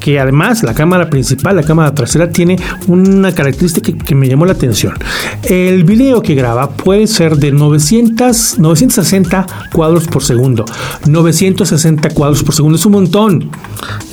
que 0.00 0.18
además 0.18 0.62
la 0.62 0.74
cámara 0.74 1.08
principal, 1.10 1.54
la 1.54 1.62
cámara 1.62 1.94
trasera, 1.94 2.30
tiene 2.30 2.58
una 2.88 3.32
característica 3.32 3.92
que, 3.92 4.14
me 4.14 4.28
llamó 4.28 4.46
la 4.46 4.52
atención. 4.52 4.94
El 5.42 5.84
video 5.84 6.22
que 6.22 6.34
graba 6.34 6.70
puede 6.70 7.06
ser 7.06 7.36
de 7.36 7.52
900, 7.52 8.58
960 8.58 9.46
cuadros 9.72 10.06
por 10.08 10.24
segundo. 10.24 10.64
960 11.06 12.08
cuadros 12.10 12.42
por 12.42 12.54
segundo 12.54 12.76
es 12.76 12.86
un 12.86 12.92
montón. 12.92 13.50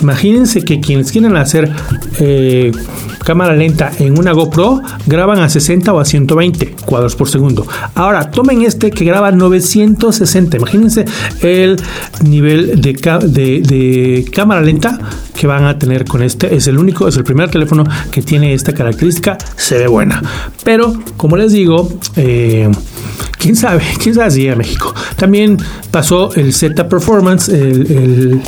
Imagínense 0.02 0.62
que 0.64 0.80
quienes 0.80 1.12
quieren 1.12 1.36
hacer 1.36 1.72
eh, 2.20 2.72
cámara 3.24 3.56
lenta 3.56 3.92
en 4.00 4.18
una 4.18 4.32
GoPro 4.32 4.82
graban 5.06 5.40
a 5.40 5.50
60 5.50 5.94
o 5.94 6.00
a 6.00 6.06
120 6.06 6.76
cuadros 6.86 7.16
por 7.16 7.30
segundo. 7.30 7.68
Ahora 7.96 8.32
tomen 8.32 8.64
este 8.64 8.92
que 8.92 9.06
graba 9.06 9.32
960. 9.32 10.58
Imagínense 10.58 11.06
el 11.42 11.78
nivel 12.24 12.82
de, 12.82 12.94
de 12.94 14.26
cámara 14.32 14.62
lenta 14.62 15.00
que 15.38 15.48
van 15.48 15.66
a 15.66 15.78
tener 15.78 16.06
con 16.06 16.24
este. 16.24 16.54
Es 16.56 16.68
el 16.68 16.78
único, 16.78 17.08
es 17.08 17.16
el 17.16 17.24
primer 17.24 17.50
teléfono 17.50 17.84
que 18.12 18.22
tiene 18.22 18.54
esta 18.54 18.74
característica. 18.74 19.38
Se 19.56 19.78
ve 19.78 19.88
buena. 19.88 20.22
Pero, 20.64 20.94
como 21.16 21.38
les 21.38 21.54
digo, 21.54 21.94
eh, 22.16 22.70
quién 23.38 23.56
sabe, 23.56 23.84
quién 24.02 24.16
sabe 24.16 24.32
si 24.32 24.50
a 24.50 24.56
México. 24.56 24.94
También 25.16 25.58
pasó 25.92 26.34
el 26.36 26.54
Z 26.54 26.90
Performance, 26.90 27.50
el 27.50 28.42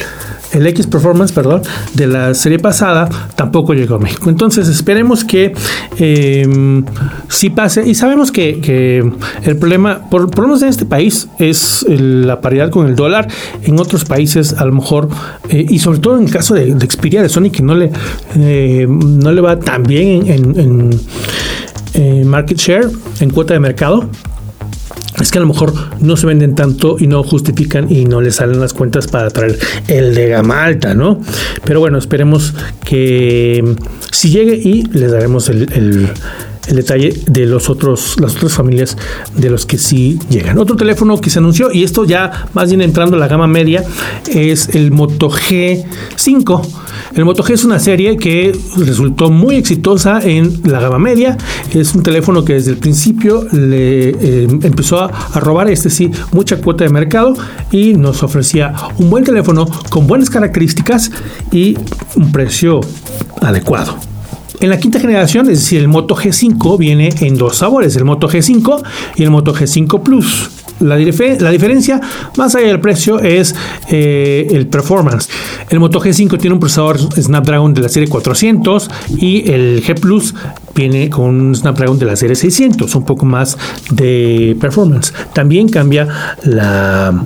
X 0.53 0.88
Performance, 0.88 1.32
perdón, 1.32 1.62
de 1.94 2.08
la 2.08 2.34
serie 2.34 2.60
pasada 2.60 3.10
tampoco 3.36 3.74
llegó 3.74 3.96
a 3.96 4.00
México. 4.00 4.29
Entonces 4.29 4.68
esperemos 4.68 5.24
que 5.24 5.53
eh, 5.98 6.84
sí 7.27 7.50
pase. 7.50 7.88
Y 7.88 7.96
sabemos 7.96 8.32
que, 8.32 9.03
el 9.44 9.58
problema, 9.58 10.10
por, 10.10 10.38
lo 10.38 10.48
menos 10.48 10.62
en 10.62 10.70
este 10.70 10.86
país, 10.86 11.27
es 11.39 11.86
la 11.89 12.41
paridad 12.41 12.70
con 12.70 12.88
el 12.88 12.96
dólar. 12.96 13.27
En 13.63 13.79
otros 13.79 14.06
países, 14.06 14.53
a 14.53 14.65
lo 14.65 14.74
mejor, 14.74 15.10
eh, 15.50 15.65
y 15.68 15.79
sobre 15.79 16.00
todo 16.00 16.18
en 16.18 16.25
el 16.25 16.32
caso 16.32 16.53
de, 16.53 16.74
de 16.74 16.89
Xperia 16.89 17.22
de 17.22 17.29
Sony, 17.29 17.50
que 17.51 17.62
no 17.62 17.75
le, 17.75 17.91
eh, 18.36 18.88
no 18.89 19.32
le 19.32 19.41
va 19.41 19.60
tan 19.60 19.84
bien 19.84 20.27
en, 20.27 21.00
en 21.94 22.27
market 22.27 22.58
share, 22.58 22.89
en 23.20 23.29
cuota 23.29 23.53
de 23.53 23.60
mercado 23.60 24.10
es 25.20 25.32
que 25.32 25.38
a 25.38 25.42
lo 25.42 25.48
mejor 25.48 25.74
no 26.00 26.18
se 26.18 26.28
venden 26.28 26.56
tanto 26.56 26.98
y 27.00 27.08
no 27.08 27.24
justifican 27.24 27.92
y 27.92 28.06
no 28.06 28.22
les 28.22 28.36
salen 28.36 28.60
las 28.60 28.74
cuentas 28.74 29.08
para 29.08 29.30
traer 29.30 29.58
el 29.88 30.16
de 30.16 30.30
gama 30.30 30.64
alta, 30.64 30.94
¿no? 30.94 31.22
Pero 31.66 31.80
bueno, 31.80 31.98
esperemos 31.98 32.54
que 32.86 33.76
si 34.12 34.30
llegue 34.30 34.56
y 34.56 34.84
les 34.84 35.12
daremos 35.12 35.50
el 35.50 36.10
detalle 36.76 37.14
de 37.28 37.46
los 37.46 37.70
otros, 37.70 38.16
las 38.20 38.36
otras 38.36 38.54
familias 38.54 38.98
de 39.36 39.50
los 39.50 39.66
que 39.66 39.78
sí 39.78 40.20
llegan. 40.30 40.58
Otro 40.58 40.76
teléfono 40.76 41.20
que 41.20 41.30
se 41.30 41.40
anunció, 41.40 41.72
y 41.72 41.84
esto 41.84 42.06
ya 42.06 42.48
más 42.54 42.70
bien 42.70 42.82
entrando 42.82 43.16
a 43.16 43.20
la 43.20 43.28
gama 43.28 43.48
media, 43.48 43.84
es 44.32 44.70
el 44.70 44.92
Moto 44.92 45.30
G5. 45.30 46.68
El 47.16 47.26
Moto 47.26 47.44
G 47.44 47.54
es 47.54 47.64
una 47.64 47.80
serie 47.80 48.18
que 48.18 48.58
resultó 48.78 49.30
muy 49.30 49.56
exitosa 49.56 50.22
en 50.24 50.62
la 50.66 50.80
gama 50.80 51.00
media. 51.00 51.38
Es 51.74 51.96
un 51.96 52.04
teléfono 52.04 52.46
que 52.46 52.54
desde 52.54 52.72
el 52.72 52.78
principio 52.78 53.46
le 53.52 54.10
eh, 54.10 54.44
empezó 54.44 55.00
a, 55.00 55.06
a 55.34 55.40
robar, 55.40 55.70
este 55.70 55.90
sí, 55.90 56.12
mucha 56.32 56.58
cuota 56.62 56.84
de 56.84 56.90
mercado 56.90 57.34
y 57.72 57.94
nos 57.94 58.24
ofrecía 58.24 58.74
un 58.98 59.10
buen 59.10 59.24
teléfono 59.24 59.68
con 59.90 60.08
buenas 60.08 60.30
características 60.30 61.12
y 61.52 61.78
un 62.16 62.32
precio 62.32 62.82
adecuado. 63.42 64.09
En 64.60 64.70
la 64.70 64.78
quinta 64.78 65.00
generación, 65.00 65.50
es 65.50 65.60
decir, 65.60 65.80
el 65.80 65.88
Moto 65.88 66.16
G5 66.16 66.78
viene 66.78 67.10
en 67.22 67.38
dos 67.38 67.58
sabores, 67.58 67.96
el 67.96 68.04
Moto 68.04 68.28
G5 68.28 68.84
y 69.16 69.24
el 69.24 69.30
Moto 69.30 69.54
G5 69.54 70.04
Plus. 70.04 70.50
La, 70.82 70.96
diferencia, 70.96 72.00
más 72.38 72.56
allá 72.56 72.68
del 72.68 72.80
precio, 72.80 73.20
es 73.20 73.54
eh, 73.89 74.48
el 74.51 74.68
performance. 74.68 75.30
El 75.70 75.80
Moto 75.80 76.00
G5 76.00 76.38
tiene 76.38 76.54
un 76.54 76.60
procesador 76.60 77.00
Snapdragon 77.00 77.74
de 77.74 77.82
la 77.82 77.89
serie 77.89 78.08
400 78.08 78.89
y 79.18 79.50
el 79.50 79.84
G 79.84 80.00
Plus 80.00 80.34
viene 80.74 81.10
con 81.10 81.25
un 81.25 81.56
Snapdragon 81.56 82.00
de 82.00 82.06
la 82.06 82.16
serie 82.16 82.36
600, 82.36 82.94
un 82.96 83.04
poco 83.06 83.25
más 83.25 83.58
de 83.92 84.56
performance. 84.60 85.13
También 85.34 85.68
cambia 85.68 86.36
la, 86.44 87.25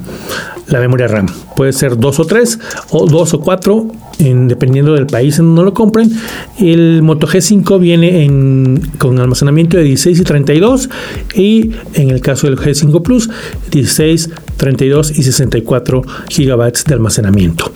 la 0.67 0.79
memoria 0.79 1.08
RAM. 1.08 1.27
Puede 1.55 1.74
ser 1.74 1.98
2 1.98 2.20
o 2.20 2.25
3 2.25 2.60
o 2.91 3.05
2 3.05 3.34
o 3.34 3.39
4 3.39 3.88
dependiendo 4.20 4.93
del 4.93 5.08
país 5.08 5.39
en 5.39 5.48
donde 5.48 5.63
lo 5.63 5.74
compren. 5.74 6.12
El 6.60 7.01
Moto 7.01 7.27
G5 7.27 7.79
viene 7.79 8.24
en, 8.24 8.82
con 8.98 9.20
almacenamiento 9.20 9.77
de 9.77 9.84
16 9.84 10.20
y 10.20 10.24
32 10.24 10.89
y 11.36 11.72
en 11.93 12.12
el 12.12 12.22
caso 12.22 12.48
del 12.48 12.58
G5 12.58 13.01
Plus 13.01 13.29
16, 13.72 14.29
32 14.63 15.20
y 15.20 15.24
64 15.24 16.03
gigabytes 16.29 16.86
de 16.86 16.93
almacenamiento. 16.93 17.70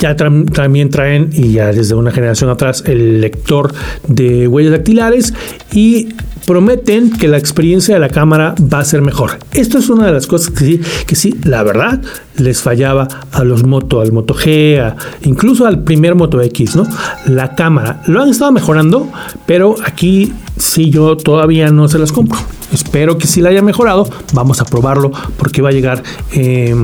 Ya 0.00 0.16
también 0.16 0.90
traen, 0.90 1.30
y 1.32 1.52
ya 1.52 1.70
desde 1.72 1.94
una 1.94 2.10
generación 2.10 2.50
atrás, 2.50 2.82
el 2.88 3.20
lector 3.20 3.72
de 4.08 4.48
huellas 4.48 4.72
dactilares 4.72 5.32
y 5.72 6.08
prometen 6.44 7.12
que 7.12 7.28
la 7.28 7.38
experiencia 7.38 7.94
de 7.94 8.00
la 8.00 8.08
cámara 8.08 8.56
va 8.60 8.80
a 8.80 8.84
ser 8.84 9.00
mejor. 9.00 9.38
Esto 9.52 9.78
es 9.78 9.88
una 9.88 10.06
de 10.06 10.12
las 10.12 10.26
cosas 10.26 10.50
que 10.50 10.64
sí, 10.64 10.80
que 11.06 11.14
sí 11.14 11.36
la 11.44 11.62
verdad, 11.62 12.02
les 12.36 12.62
fallaba 12.62 13.08
a 13.32 13.44
los 13.44 13.64
Moto, 13.64 14.00
al 14.00 14.12
Moto 14.12 14.34
G, 14.34 14.94
incluso 15.22 15.66
al 15.66 15.82
primer 15.82 16.14
Moto 16.14 16.40
X, 16.40 16.76
¿no? 16.76 16.86
La 17.26 17.54
cámara. 17.54 18.02
Lo 18.06 18.22
han 18.22 18.28
estado 18.28 18.52
mejorando, 18.52 19.08
pero 19.46 19.76
aquí 19.84 20.32
sí 20.56 20.90
yo 20.90 21.16
todavía 21.16 21.70
no 21.70 21.88
se 21.88 21.98
las 21.98 22.12
compro. 22.12 22.38
Espero 22.72 23.18
que 23.18 23.26
sí 23.26 23.40
la 23.40 23.50
haya 23.50 23.62
mejorado. 23.62 24.08
Vamos 24.32 24.60
a 24.60 24.64
probarlo 24.64 25.12
porque 25.36 25.62
va 25.62 25.68
a 25.68 25.72
llegar. 25.72 26.02
Eh, 26.32 26.74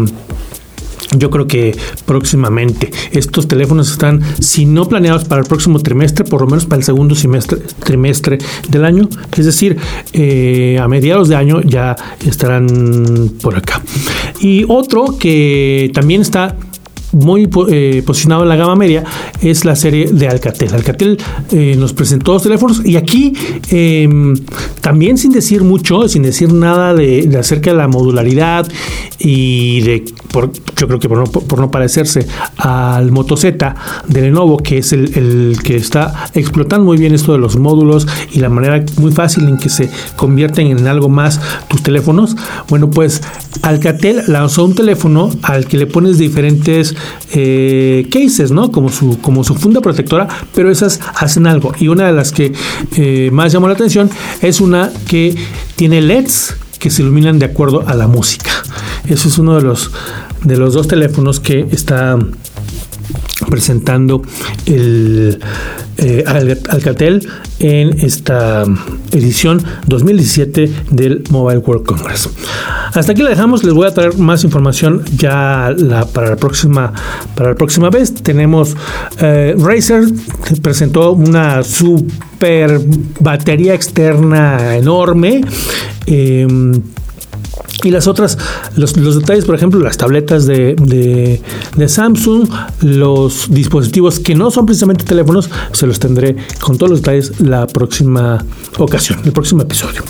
yo 1.17 1.31
creo 1.31 1.47
que 1.47 1.77
próximamente 2.07 2.91
estos 3.13 3.49
teléfonos 3.49 3.91
están, 3.91 4.21
si 4.41 4.65
no 4.65 4.87
planeados 4.89 5.25
para 5.25 5.41
el 5.41 5.47
próximo 5.47 5.81
trimestre, 5.81 6.25
por 6.25 6.41
lo 6.41 6.47
menos 6.47 6.67
para 6.67 6.79
el 6.79 6.85
segundo 6.85 7.15
trimestre 7.85 8.39
del 8.69 8.85
año. 8.85 9.09
Es 9.37 9.47
decir, 9.47 9.77
eh, 10.13 10.79
a 10.81 10.89
mediados 10.89 11.29
de 11.29 11.37
año 11.37 11.61
ya 11.63 11.97
estarán 12.25 13.33
por 13.43 13.57
acá. 13.57 13.83
Y 14.41 14.65
otro 14.69 15.19
que 15.19 15.91
también 15.95 16.23
está 16.23 16.57
muy 17.13 17.49
eh, 17.69 18.03
posicionado 18.07 18.43
en 18.43 18.49
la 18.49 18.57
gama 18.57 18.77
media 18.77 19.05
es 19.43 19.65
la 19.65 19.75
serie 19.77 20.07
de 20.13 20.29
Alcatel. 20.29 20.75
Alcatel 20.75 21.19
eh, 21.51 21.75
nos 21.79 21.93
presentó 21.93 22.33
dos 22.33 22.43
teléfonos 22.43 22.83
y 22.85 22.97
aquí 22.97 23.33
em, 23.71 24.35
también 24.81 25.19
sin 25.19 25.33
decir 25.33 25.63
mucho, 25.63 26.09
sin 26.09 26.23
decir 26.23 26.53
nada 26.53 26.95
de, 26.95 27.37
acerca 27.39 27.71
de 27.71 27.77
la 27.77 27.89
modularidad 27.89 28.69
y 29.19 29.81
de, 29.81 30.05
por, 30.33 30.53
yo 30.53 30.87
creo 30.87 30.99
que 30.99 31.09
por 31.09 31.19
no, 31.19 31.25
por 31.25 31.59
no, 31.59 31.71
parecerse 31.71 32.27
al 32.57 33.11
Moto 33.13 33.37
Z 33.37 33.75
de 34.07 34.21
Lenovo, 34.23 34.59
que 34.59 34.79
es 34.79 34.93
el, 34.93 35.59
que 35.63 35.77
está 35.77 36.27
explotando 36.35 36.85
muy 36.85 36.99
bien 36.99 37.15
esto 37.15 37.33
de 37.33 37.39
los 37.39 37.57
módulos 37.57 38.07
y 38.33 38.41
la 38.41 38.49
manera 38.49 38.85
muy 38.99 39.13
fácil 39.13 39.49
en 39.49 39.59
que 39.59 39.69
se 39.69 39.91
convierten 40.17 40.69
en 40.69 40.87
algo 40.87 41.09
más 41.09 41.41
tus 41.69 41.83
teléfonos. 41.83 42.37
Bueno, 42.69 42.91
pues 42.91 43.23
Alcatel 43.63 44.23
lanzó 44.27 44.65
un 44.65 44.75
teléfono 44.75 45.31
al 45.43 45.67
que 45.67 45.77
le 45.77 45.87
pones 45.87 46.19
diferentes 46.19 46.95
eh, 47.33 48.09
cases, 48.11 48.51
¿no? 48.51 48.71
Como 48.71 48.89
su, 48.91 49.19
como 49.21 49.45
su 49.45 49.55
funda 49.55 49.81
protectora, 49.81 50.29
pero 50.55 50.71
esas 50.71 51.01
hacen 51.15 51.47
algo. 51.47 51.73
Y 51.79 51.89
una 51.89 52.07
de 52.07 52.13
las 52.13 52.33
que 52.33 52.53
eh, 52.97 53.31
más 53.33 53.53
llamó 53.53 53.69
la 53.69 53.75
atención 53.75 54.11
es 54.41 54.61
una 54.61 54.91
que 55.09 55.35
tiene 55.77 56.01
LEDs 56.01 56.57
que 56.81 56.91
se 56.91 57.03
iluminan 57.03 57.39
de 57.39 57.47
acuerdo 57.47 57.85
a 57.87 57.95
la 57.95 58.09
música. 58.09 58.51
Eso 59.07 59.29
es 59.29 59.39
uno 59.39 59.55
de 59.55 59.63
los, 59.63 59.93
de 60.43 60.57
los 60.57 60.75
dos 60.75 60.89
teléfonos 60.89 61.39
que 61.39 61.69
está 61.71 62.19
presentando 63.51 64.23
el 64.67 65.41
eh, 65.99 66.25
Alcatel 66.27 67.29
en 67.59 68.01
esta 68.01 68.65
edición 69.13 69.63
2017 69.87 70.73
del 70.91 71.25
Mobile 71.31 71.59
World 71.59 71.85
Congress. 71.85 72.31
Hasta 72.95 73.13
aquí 73.13 73.23
la 73.23 73.31
dejamos, 73.31 73.63
les 73.65 73.75
voy 73.75 73.87
a 73.87 73.93
traer 73.93 74.17
más 74.17 74.43
información 74.45 75.05
ya 75.17 75.75
para 76.13 76.31
la 76.31 76.37
próxima 76.37 76.93
para 77.35 77.51
la 77.51 77.57
próxima 77.57 77.91
vez. 77.91 78.15
Tenemos 78.15 78.77
eh, 79.21 79.55
Razer 79.59 80.05
presentó 80.63 81.13
una 81.13 81.63
super 81.63 82.81
batería 83.21 83.75
externa 83.75 84.77
enorme. 84.77 85.43
Em, 86.07 86.83
y 87.83 87.91
las 87.91 88.07
otras, 88.07 88.39
los, 88.77 88.95
detalles, 88.95 89.45
por 89.45 89.55
ejemplo, 89.55 89.81
las 89.81 89.97
tabletas 89.97 90.47
de, 90.47 90.75
de, 91.77 91.89
Samsung, 91.89 92.49
los 92.83 93.47
dispositivos 93.51 94.21
que 94.21 94.35
no 94.35 94.51
son 94.51 94.67
precisamente 94.67 95.05
teléfonos, 95.05 95.51
se 95.73 95.87
los 95.87 95.99
tendré 95.99 96.37
con 96.61 96.77
todos 96.77 96.91
los 96.91 97.01
detalles 97.01 97.41
la 97.41 97.67
próxima 97.67 98.45
ocasión, 98.79 99.21
el 99.25 99.33
próximo 99.33 99.63
episodio. 99.63 100.03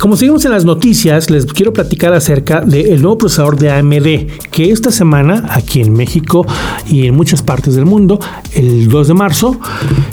Como 0.00 0.16
seguimos 0.16 0.46
en 0.46 0.52
las 0.52 0.64
noticias, 0.64 1.28
les 1.28 1.44
quiero 1.44 1.74
platicar 1.74 2.14
acerca 2.14 2.62
del 2.62 3.02
nuevo 3.02 3.18
procesador 3.18 3.58
de 3.58 3.70
AMD, 3.70 4.48
que 4.50 4.70
esta 4.70 4.90
semana 4.90 5.44
aquí 5.50 5.82
en 5.82 5.92
México 5.92 6.46
y 6.88 7.06
en 7.06 7.14
muchas 7.14 7.42
partes 7.42 7.74
del 7.74 7.84
mundo, 7.84 8.18
el 8.54 8.88
2 8.88 9.08
de 9.08 9.12
marzo, 9.12 9.60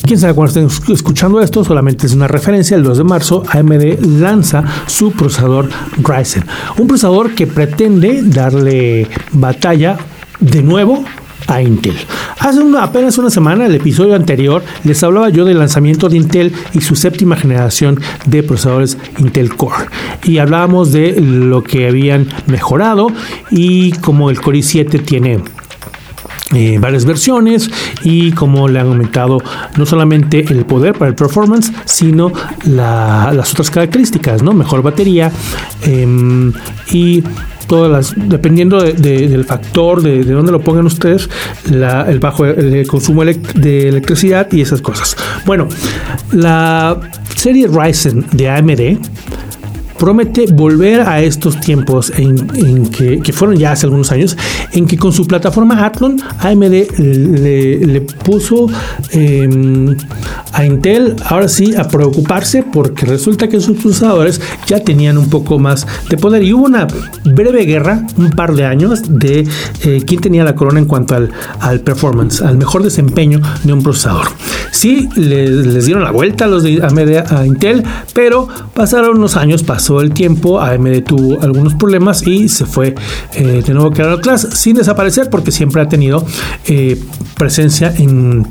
quién 0.01 0.19
sabe 0.19 0.33
cuando 0.33 0.59
estén 0.59 0.93
escuchando 0.93 1.39
esto, 1.39 1.63
solamente 1.63 2.05
es 2.05 2.13
una 2.13 2.27
referencia, 2.27 2.75
el 2.75 2.83
2 2.83 2.97
de 2.97 3.03
marzo 3.05 3.43
AMD 3.49 4.05
lanza 4.19 4.61
su 4.87 5.13
procesador 5.13 5.69
Ryzen, 5.99 6.43
un 6.77 6.87
procesador 6.89 7.33
que 7.33 7.47
pretende 7.47 8.23
darle 8.23 9.07
batalla 9.31 9.97
de 10.41 10.63
nuevo 10.63 11.05
a 11.47 11.61
Intel. 11.61 11.95
Hace 12.39 12.61
apenas 12.79 13.17
una 13.17 13.29
semana, 13.29 13.65
el 13.65 13.75
episodio 13.75 14.15
anterior, 14.15 14.63
les 14.83 15.01
hablaba 15.03 15.29
yo 15.29 15.45
del 15.45 15.59
lanzamiento 15.59 16.09
de 16.09 16.17
Intel 16.17 16.53
y 16.73 16.81
su 16.81 16.95
séptima 16.95 17.35
generación 17.35 17.99
de 18.25 18.43
procesadores 18.43 18.97
Intel 19.17 19.55
Core. 19.55 19.85
Y 20.23 20.37
hablábamos 20.37 20.91
de 20.91 21.19
lo 21.19 21.63
que 21.63 21.87
habían 21.87 22.27
mejorado 22.47 23.07
y 23.49 23.91
como 23.93 24.29
el 24.29 24.41
Core 24.41 24.59
i7 24.59 25.03
tiene 25.03 25.41
eh, 26.53 26.77
varias 26.79 27.03
versiones 27.03 27.69
y 28.03 28.31
cómo 28.31 28.69
le 28.69 28.79
han 28.79 28.87
aumentado 28.87 29.39
no 29.75 29.85
solamente 29.85 30.45
el 30.47 30.65
poder 30.65 30.93
para 30.93 31.09
el 31.09 31.15
performance, 31.15 31.73
sino 31.83 32.31
las 32.65 33.51
otras 33.51 33.69
características, 33.69 34.41
¿no? 34.43 34.53
Mejor 34.53 34.81
batería 34.81 35.29
em, 35.81 36.53
y 36.89 37.21
todas 37.67 37.91
las, 37.91 38.29
dependiendo 38.29 38.81
del 38.81 39.45
factor 39.45 40.01
de, 40.01 40.23
de, 40.23 40.33
dónde 40.33 40.51
lo 40.51 40.61
pongan 40.61 40.85
ustedes, 40.85 41.29
el 41.69 42.19
bajo 42.19 42.45
el 42.45 42.87
consumo 42.87 43.23
de 43.25 43.89
electricidad 43.89 44.51
y 44.51 44.61
esas 44.61 44.81
cosas. 44.81 45.15
Bueno, 45.45 45.67
la 46.31 46.99
serie 47.35 47.67
Ryzen 47.67 48.25
de 48.31 48.49
AMD 48.49 48.97
promete 49.97 50.45
volver 50.47 51.01
a 51.01 51.21
estos 51.21 51.59
tiempos 51.59 52.11
en, 52.15 52.87
que, 52.89 53.33
fueron 53.33 53.57
ya 53.57 53.71
hace 53.71 53.85
algunos 53.85 54.11
años, 54.11 54.37
en 54.71 54.87
que 54.87 54.97
con 54.97 55.13
su 55.13 55.27
plataforma 55.27 55.85
Athlon, 55.85 56.19
AMD 56.39 56.99
le, 56.99 58.01
puso 58.01 58.67
em, 59.11 59.95
a 60.53 60.65
Intel 60.65 61.15
ahora 61.25 61.47
sí 61.47 61.75
a 61.75 61.87
preocuparse 61.87 62.63
porque 62.63 63.05
resulta 63.05 63.47
que 63.47 63.59
sus 63.59 63.77
procesadores 63.77 64.41
ya 64.67 64.79
tenían 64.83 65.17
un 65.17 65.29
poco 65.29 65.59
más 65.59 65.85
de 66.09 66.17
poder 66.17 66.43
y 66.43 66.53
hubo 66.53 66.65
una 66.65 66.87
breve 67.25 67.65
guerra, 67.65 68.05
un 68.17 68.31
par 68.31 68.53
de 68.53 68.65
años, 68.65 69.01
de 69.07 69.47
eh, 69.83 70.03
quién 70.05 70.21
tenía 70.21 70.43
la 70.43 70.55
corona 70.55 70.79
en 70.79 70.85
cuanto 70.85 71.15
al, 71.15 71.31
al 71.59 71.81
performance, 71.81 72.41
al 72.41 72.57
mejor 72.57 72.83
desempeño 72.83 73.39
de 73.63 73.73
un 73.73 73.83
procesador. 73.83 74.27
Sí, 74.71 75.09
les, 75.15 75.85
dieron 75.85 76.03
la 76.03 76.11
vuelta 76.11 76.45
a 76.45 76.47
los 76.47 76.63
de 76.63 76.81
AMD 76.83 77.33
a 77.33 77.45
Intel, 77.45 77.83
pero 78.13 78.47
pasaron 78.73 79.17
unos 79.17 79.35
años, 79.35 79.63
pasó 79.87 80.01
el 80.01 80.11
tiempo, 80.11 80.59
AMD 80.59 81.03
tuvo 81.05 81.41
algunos 81.41 81.73
problemas 81.75 82.27
y 82.27 82.49
se 82.49 82.65
fue 82.65 82.93
eh, 83.33 83.63
de 83.65 83.73
nuevo 83.73 83.93
a 83.97 84.11
atrás, 84.11 84.45
sin 84.53 84.75
desaparecer 84.75 85.29
porque 85.29 85.49
siempre 85.49 85.81
ha 85.81 85.87
tenido 85.87 86.25
eh, 86.65 87.01
presencia 87.37 87.93
en 87.97 88.45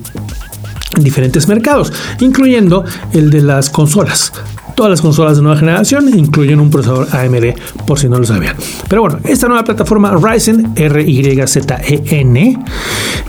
diferentes 0.99 1.47
mercados, 1.47 1.93
incluyendo 2.21 2.85
el 3.13 3.29
de 3.29 3.43
las 3.43 3.69
consolas. 3.69 4.33
Todas 4.77 4.91
las 4.91 5.01
consolas 5.01 5.39
de 5.39 5.43
nueva 5.43 5.59
generación 5.59 6.17
incluyen 6.17 6.61
un 6.61 6.71
procesador 6.71 7.09
AMD, 7.11 7.59
por 7.87 7.99
si 7.99 8.11
no 8.11 8.19
lo 8.19 8.25
sabían. 8.25 8.57
Pero 8.89 9.01
bueno, 9.01 9.19
esta 9.25 9.49
nueva 9.49 9.65
plataforma 9.65 10.15
Ryzen 10.15 10.77
RYZEN 10.77 11.65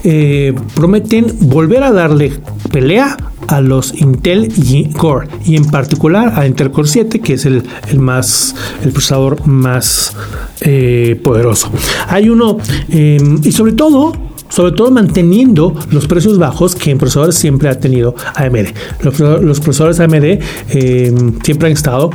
eh, 0.03 0.53
prometen 0.75 1.33
volver 1.39 1.83
a 1.83 1.93
darle 1.93 2.33
pelea 2.69 3.15
a 3.47 3.61
los 3.61 3.93
Intel 3.93 4.51
Core 4.97 5.29
y 5.45 5.55
en 5.55 5.65
particular 5.65 6.33
a 6.37 6.45
Intel 6.45 6.69
Core 6.69 6.87
7 6.87 7.21
que 7.21 7.33
es 7.33 7.45
el, 7.45 7.63
más 7.97 8.53
el 8.83 8.91
procesador 8.91 9.47
más 9.47 10.15
eh, 10.61 11.17
poderoso 11.23 11.71
hay 12.09 12.29
uno 12.29 12.57
eh, 12.89 13.17
y 13.41 13.51
sobre 13.53 13.71
todo 13.71 14.26
sobre 14.49 14.71
todo 14.73 14.91
manteniendo 14.91 15.75
los 15.91 16.07
precios 16.07 16.37
bajos 16.37 16.75
que 16.75 16.91
en 16.91 16.97
procesadores 16.97 17.35
siempre 17.35 17.69
ha 17.69 17.79
tenido 17.79 18.15
AMD. 18.35 18.67
Los, 19.01 19.59
procesadores 19.59 19.99
AMD 19.99 20.23
eh, 20.69 21.13
siempre 21.43 21.67
han 21.67 21.73
estado 21.73 22.09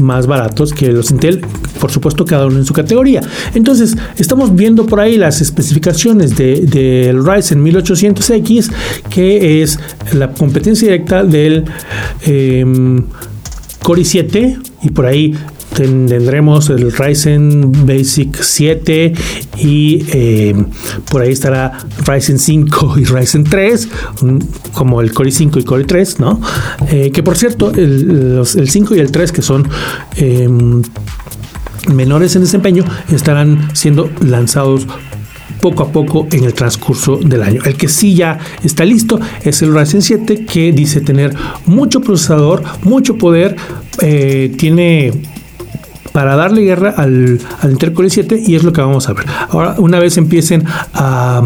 más 0.00 0.26
baratos 0.26 0.72
que 0.72 0.92
los 0.92 1.10
Intel, 1.10 1.40
por 1.80 1.90
supuesto 1.90 2.24
cada 2.24 2.46
uno 2.46 2.58
en 2.58 2.64
su 2.64 2.72
categoría. 2.72 3.20
Entonces, 3.54 3.96
estamos 4.16 4.54
viendo 4.54 4.86
por 4.86 5.00
ahí 5.00 5.16
las 5.16 5.40
especificaciones 5.40 6.36
del 6.36 6.68
de, 6.68 7.12
Ryzen 7.12 7.64
1800X, 7.64 8.70
que 9.10 9.62
es 9.62 9.78
la 10.12 10.32
competencia 10.32 10.88
directa 10.88 11.24
del 11.24 11.64
eh, 12.26 12.64
Core 13.82 14.02
i7 14.02 14.58
y 14.82 14.90
por 14.90 15.06
ahí 15.06 15.34
tendremos 15.74 16.70
el 16.70 16.92
Ryzen 16.92 17.86
Basic 17.86 18.40
7 18.40 19.12
y 19.58 20.04
eh, 20.12 20.54
por 21.10 21.22
ahí 21.22 21.32
estará 21.32 21.78
Ryzen 22.04 22.38
5 22.38 22.94
y 22.98 23.04
Ryzen 23.04 23.44
3, 23.44 23.88
como 24.72 25.00
el 25.00 25.12
Core 25.12 25.30
5 25.30 25.58
y 25.58 25.64
Core 25.64 25.84
3, 25.84 26.20
¿no? 26.20 26.40
Eh, 26.90 27.10
que 27.10 27.22
por 27.22 27.36
cierto, 27.36 27.72
el, 27.72 28.44
5 28.44 28.94
y 28.96 28.98
el 28.98 29.10
3 29.10 29.32
que 29.32 29.42
son... 29.42 29.68
Em, 30.16 30.82
menores 31.94 32.36
en 32.36 32.42
desempeño 32.42 32.84
estarán 33.10 33.70
siendo 33.74 34.10
lanzados 34.20 34.86
poco 35.60 35.82
a 35.82 35.92
poco 35.92 36.28
en 36.30 36.44
el 36.44 36.54
transcurso 36.54 37.16
del 37.16 37.42
año. 37.42 37.62
El 37.64 37.76
que 37.76 37.88
sí 37.88 38.14
ya 38.14 38.38
está 38.62 38.84
listo 38.84 39.18
es 39.42 39.62
el 39.62 39.74
Ryzen 39.74 40.02
7 40.02 40.44
que 40.44 40.72
dice 40.72 41.00
tener 41.00 41.34
mucho 41.66 42.00
procesador, 42.00 42.62
mucho 42.82 43.16
poder, 43.16 43.56
eh, 44.00 44.52
tiene 44.56 45.12
para 46.18 46.34
darle 46.34 46.62
guerra 46.62 46.94
al, 46.96 47.38
al 47.60 47.70
Intel 47.70 47.92
Core 47.92 48.10
7 48.10 48.42
y 48.44 48.56
es 48.56 48.64
lo 48.64 48.72
que 48.72 48.80
vamos 48.80 49.08
a 49.08 49.12
ver. 49.12 49.24
Ahora, 49.50 49.76
una 49.78 50.00
vez 50.00 50.16
empiecen 50.16 50.64
a, 50.92 51.40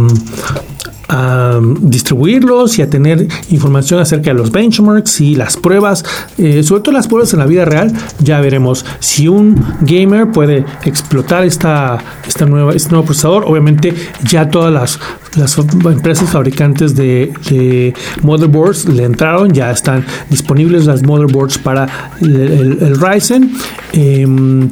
a 1.14 1.61
distribuirlos 1.81 2.78
y 2.78 2.83
a 2.83 2.88
tener 2.88 3.28
información 3.50 4.00
acerca 4.00 4.31
de 4.31 4.35
los 4.35 4.50
benchmarks 4.50 5.21
y 5.21 5.35
las 5.35 5.59
pruebas, 5.59 6.04
eh, 6.38 6.62
sobre 6.62 6.81
todo 6.81 6.95
las 6.95 7.07
pruebas 7.07 7.35
en 7.35 7.40
la 7.40 7.47
vida 7.47 7.66
real, 7.66 7.92
ya 8.19 8.40
veremos 8.40 8.87
si 8.99 9.28
un 9.28 9.62
gamer 9.83 10.31
puede 10.31 10.64
explotar 10.85 11.45
esta, 11.45 11.99
esta 12.26 12.47
nueva, 12.47 12.73
este 12.73 12.90
nuevo 12.90 13.04
procesador. 13.04 13.45
Obviamente 13.47 13.95
ya 14.25 14.49
todas 14.49 14.73
las, 14.73 14.99
las 15.37 15.59
empresas 15.59 16.31
fabricantes 16.31 16.97
de, 16.97 17.92
motherboards 18.23 18.87
le 18.87 19.04
entraron, 19.04 19.52
ya 19.52 19.71
están 19.71 20.07
disponibles 20.31 20.87
las 20.87 21.02
motherboards 21.02 21.59
para 21.59 22.11
el, 22.23 22.99
Ryzen. 22.99 23.52
Em, 23.92 24.71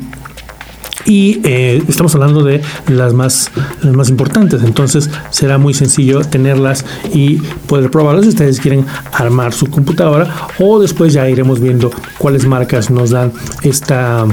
y 1.10 1.40
eh, 1.42 1.82
estamos 1.88 2.14
hablando 2.14 2.44
de 2.44 2.60
las 2.86 3.12
más, 3.14 3.50
las 3.82 3.94
más 3.94 4.08
importantes. 4.10 4.62
Entonces 4.62 5.10
será 5.30 5.58
muy 5.58 5.74
sencillo 5.74 6.20
tenerlas 6.20 6.84
y 7.12 7.38
poder 7.66 7.90
probarlas 7.90 8.26
si 8.26 8.28
ustedes 8.28 8.60
quieren 8.60 8.86
armar 9.10 9.52
su 9.52 9.66
computadora 9.66 10.32
o 10.60 10.78
después 10.78 11.12
ya 11.12 11.28
iremos 11.28 11.58
viendo 11.58 11.90
cuáles 12.16 12.46
marcas 12.46 12.90
nos 12.90 13.10
dan 13.10 13.32
esta 13.64 14.24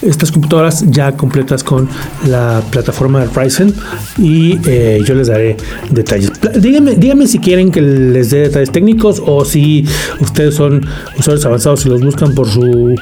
estas 0.00 0.30
computadoras 0.30 0.84
ya 0.90 1.16
completas 1.16 1.64
con 1.64 1.88
la 2.26 2.62
plataforma 2.70 3.20
de 3.20 3.26
Ryzen 3.26 3.74
y 4.16 4.58
eh, 4.64 5.00
yo 5.04 5.14
les 5.14 5.26
daré 5.26 5.56
detalles. 5.90 6.30
Díganme, 6.58 6.94
díganme 6.94 7.26
si 7.26 7.38
quieren 7.40 7.70
que 7.70 7.82
les 7.82 8.30
dé 8.30 8.42
detalles 8.42 8.70
técnicos 8.70 9.20
o 9.26 9.44
si 9.44 9.84
ustedes 10.20 10.54
son 10.54 10.86
usuarios 11.18 11.44
avanzados 11.44 11.84
y 11.84 11.88
los 11.88 12.00
buscan 12.00 12.32
por 12.32 12.48
su 12.48 12.94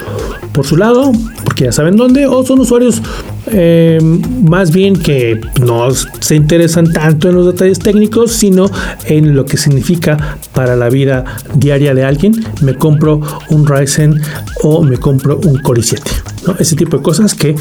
por 0.57 0.67
su 0.67 0.79
lado, 0.79 1.13
porque 1.45 1.65
ya 1.65 1.73
saben 1.73 1.97
dónde, 1.97 2.27
o 2.27 2.43
son 2.43 2.61
usuarios 2.61 2.96
eh, 3.49 3.99
más 4.43 4.73
bien 4.73 4.97
que 4.97 5.41
no 5.61 5.89
se 5.93 6.35
interesan 6.35 6.93
tanto 6.93 7.29
en 7.29 7.37
los 7.37 7.47
detalles 7.47 7.79
técnicos, 7.79 8.33
sino 8.33 8.71
en 9.05 9.35
lo 9.35 9.45
que 9.45 9.57
significa 9.57 10.39
para 10.53 10.77
la 10.77 10.89
vida 10.89 11.25
diaria 11.55 11.95
de 11.95 12.05
alguien. 12.05 12.33
Me 12.63 12.75
compro 12.75 13.21
un 13.51 13.67
Ryzen 13.67 14.21
o 14.63 14.83
me 14.83 14.99
compro 14.99 15.39
un 15.45 15.59
Core 15.59 15.83
i7. 15.83 16.01
Ese 16.59 16.77
tipo 16.77 16.99
de 16.99 17.03
cosas 17.03 17.35
que 17.35 17.55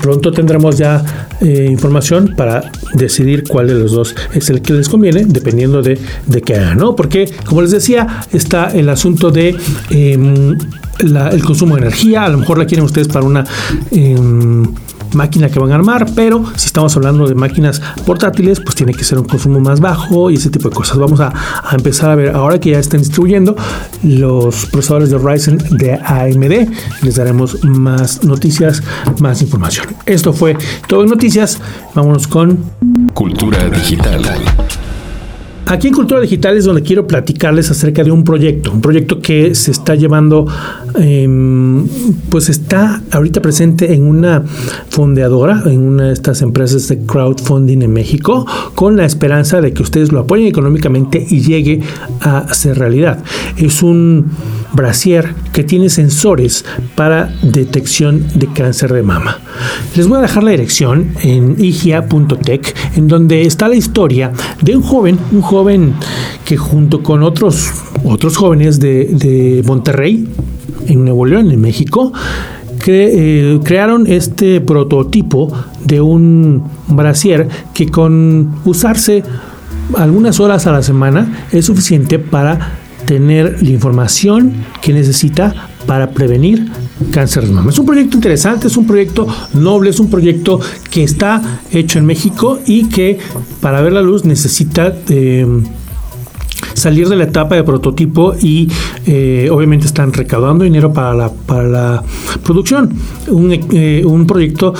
pronto 0.00 0.32
tendremos 0.32 0.78
ya 0.78 1.02
eh, 1.40 1.66
información 1.68 2.34
para 2.36 2.70
decidir 2.94 3.44
cuál 3.48 3.66
de 3.66 3.74
los 3.74 3.92
dos 3.92 4.14
es 4.32 4.48
el 4.50 4.62
que 4.62 4.72
les 4.72 4.88
conviene, 4.88 5.24
dependiendo 5.26 5.82
de, 5.82 5.98
de 6.26 6.42
qué 6.42 6.54
hagan, 6.54 6.78
¿no? 6.78 6.94
Porque, 6.94 7.28
como 7.46 7.62
les 7.62 7.72
decía, 7.72 8.22
está 8.32 8.66
el 8.68 8.88
asunto 8.88 9.30
de 9.30 9.56
em, 9.90 10.56
el 11.00 11.44
consumo 11.44 11.74
de 11.74 11.82
energía, 11.82 12.24
a 12.24 12.28
lo 12.28 12.38
mejor 12.38 12.58
la 12.58 12.66
quieren 12.66 12.84
ustedes 12.84 13.08
para 13.08 13.24
una... 13.24 13.44
Máquina 15.16 15.48
que 15.48 15.58
van 15.58 15.72
a 15.72 15.74
armar, 15.74 16.06
pero 16.14 16.44
si 16.56 16.66
estamos 16.66 16.96
hablando 16.96 17.26
de 17.26 17.34
máquinas 17.34 17.80
portátiles, 18.04 18.60
pues 18.60 18.76
tiene 18.76 18.92
que 18.92 19.02
ser 19.02 19.18
un 19.18 19.24
consumo 19.24 19.58
más 19.60 19.80
bajo 19.80 20.30
y 20.30 20.34
ese 20.34 20.50
tipo 20.50 20.68
de 20.68 20.74
cosas. 20.76 20.98
Vamos 20.98 21.20
a, 21.20 21.32
empezar 21.72 22.10
a 22.10 22.14
ver, 22.14 22.36
ahora 22.36 22.60
que 22.60 22.70
ya 22.70 22.78
están 22.78 23.00
distribuyendo 23.00 23.56
los 24.02 24.66
procesadores 24.66 25.10
de 25.10 25.18
Ryzen 25.18 25.58
de 25.70 25.94
AMD, 25.94 27.02
les 27.02 27.16
daremos 27.16 27.64
más 27.64 28.22
noticias, 28.24 28.82
más 29.20 29.42
información. 29.42 29.86
Esto 30.04 30.32
fue 30.32 30.56
todo 30.86 31.02
en 31.02 31.08
noticias. 31.08 31.58
Vámonos 31.94 32.26
con 32.26 32.58
Cultura 33.14 33.68
Digital. 33.70 34.22
Aquí 35.68 35.88
en 35.88 35.94
Cultura 35.94 36.20
Digital 36.20 36.56
es 36.56 36.64
donde 36.64 36.82
quiero 36.82 37.08
platicarles 37.08 37.72
acerca 37.72 38.04
de 38.04 38.12
un 38.12 38.22
proyecto, 38.22 38.70
un 38.70 38.80
proyecto 38.80 39.18
que 39.18 39.56
se 39.56 39.72
está 39.72 39.96
llevando, 39.96 40.46
em, 40.94 41.88
pues 42.30 42.48
está 42.48 43.02
ahorita 43.10 43.42
presente 43.42 43.92
en 43.92 44.04
una 44.04 44.44
fondeadora, 44.88 45.64
en 45.66 45.80
una 45.80 46.04
de 46.04 46.12
estas 46.12 46.40
empresas 46.42 46.86
de 46.86 47.00
crowdfunding 47.00 47.82
en 47.82 47.92
México, 47.92 48.46
con 48.76 48.96
la 48.96 49.06
esperanza 49.06 49.60
de 49.60 49.72
que 49.72 49.82
ustedes 49.82 50.12
lo 50.12 50.20
apoyen 50.20 50.46
económicamente 50.46 51.26
y 51.28 51.40
llegue 51.40 51.80
a 52.20 52.54
ser 52.54 52.78
realidad. 52.78 53.24
Es 53.56 53.82
un 53.82 54.26
brasier 54.76 55.34
que 55.52 55.64
tiene 55.64 55.88
sensores 55.88 56.64
para 56.94 57.34
detección 57.42 58.26
de 58.34 58.46
cáncer 58.46 58.92
de 58.92 59.02
mama. 59.02 59.38
Les 59.96 60.06
voy 60.06 60.18
a 60.18 60.22
dejar 60.22 60.44
la 60.44 60.50
dirección 60.50 61.14
en 61.22 61.56
igia.tech, 61.58 62.76
en 62.96 63.08
donde 63.08 63.42
está 63.42 63.68
la 63.68 63.76
historia 63.76 64.32
de 64.62 64.76
un 64.76 64.82
joven, 64.82 65.18
un 65.32 65.42
joven 65.42 65.94
que 66.44 66.56
junto 66.56 67.02
con 67.02 67.22
otros, 67.22 67.72
otros 68.04 68.36
jóvenes 68.36 68.78
de, 68.78 69.62
Monterrey, 69.66 70.28
en 70.86 71.04
Nuevo 71.04 71.24
León, 71.24 71.50
en 71.50 71.60
México, 71.60 72.12
eh, 72.86 73.58
crearon 73.64 74.06
este 74.06 74.60
prototipo 74.60 75.52
de 75.84 76.00
un 76.00 76.62
brasier 76.86 77.48
que 77.74 77.88
con 77.88 78.60
usarse 78.64 79.24
algunas 79.96 80.38
horas 80.38 80.66
a 80.66 80.72
la 80.72 80.82
semana 80.82 81.46
es 81.50 81.64
suficiente 81.64 82.18
para 82.18 82.85
tener 83.06 83.62
la 83.62 83.70
información 83.70 84.52
que 84.82 84.92
necesita 84.92 85.68
para 85.86 86.10
prevenir 86.10 86.70
cáncer 87.12 87.46
de 87.46 87.52
mama. 87.52 87.70
Es 87.70 87.78
un 87.78 87.86
proyecto 87.86 88.16
interesante, 88.16 88.66
es 88.66 88.76
un 88.76 88.86
proyecto 88.86 89.26
noble, 89.54 89.90
es 89.90 90.00
un 90.00 90.10
proyecto 90.10 90.60
que 90.90 91.04
está 91.04 91.60
hecho 91.70 91.98
en 91.98 92.06
México 92.06 92.58
y 92.66 92.88
que 92.88 93.18
para 93.60 93.80
ver 93.80 93.92
la 93.92 94.02
luz 94.02 94.24
necesita... 94.24 94.94
Eh, 95.08 95.46
salir 96.76 97.08
de 97.08 97.16
la 97.16 97.24
etapa 97.24 97.56
de 97.56 97.64
prototipo 97.64 98.34
y 98.40 98.68
eh, 99.06 99.48
obviamente 99.50 99.86
están 99.86 100.12
recaudando 100.12 100.64
dinero 100.64 100.92
para 100.92 101.14
la, 101.14 101.30
para 101.30 101.62
la 101.64 102.04
producción. 102.44 102.92
Un, 103.28 103.52
eh, 103.52 104.02
un 104.04 104.26
proyecto 104.26 104.74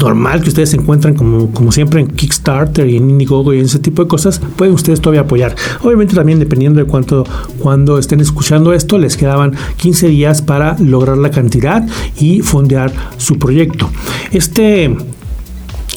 normal 0.00 0.42
que 0.42 0.48
ustedes 0.48 0.72
encuentran 0.74 1.14
como, 1.14 1.50
como 1.50 1.72
siempre 1.72 2.00
en 2.00 2.06
Kickstarter 2.06 2.88
y 2.88 2.96
en 2.96 3.10
Indiegogo 3.10 3.52
y 3.52 3.58
en 3.58 3.64
ese 3.64 3.80
tipo 3.80 4.02
de 4.02 4.08
cosas, 4.08 4.40
pueden 4.56 4.74
ustedes 4.74 5.00
todavía 5.00 5.22
apoyar. 5.22 5.54
Obviamente 5.82 6.14
también 6.14 6.38
dependiendo 6.38 6.80
de 6.80 6.86
cuánto, 6.86 7.24
cuando 7.58 7.98
estén 7.98 8.20
escuchando 8.20 8.72
esto, 8.72 8.98
les 8.98 9.16
quedaban 9.16 9.54
15 9.76 10.08
días 10.08 10.42
para 10.42 10.78
lograr 10.78 11.18
la 11.18 11.30
cantidad 11.30 11.86
y 12.18 12.40
fondear 12.40 12.92
su 13.16 13.38
proyecto. 13.38 13.90
Este 14.30 14.96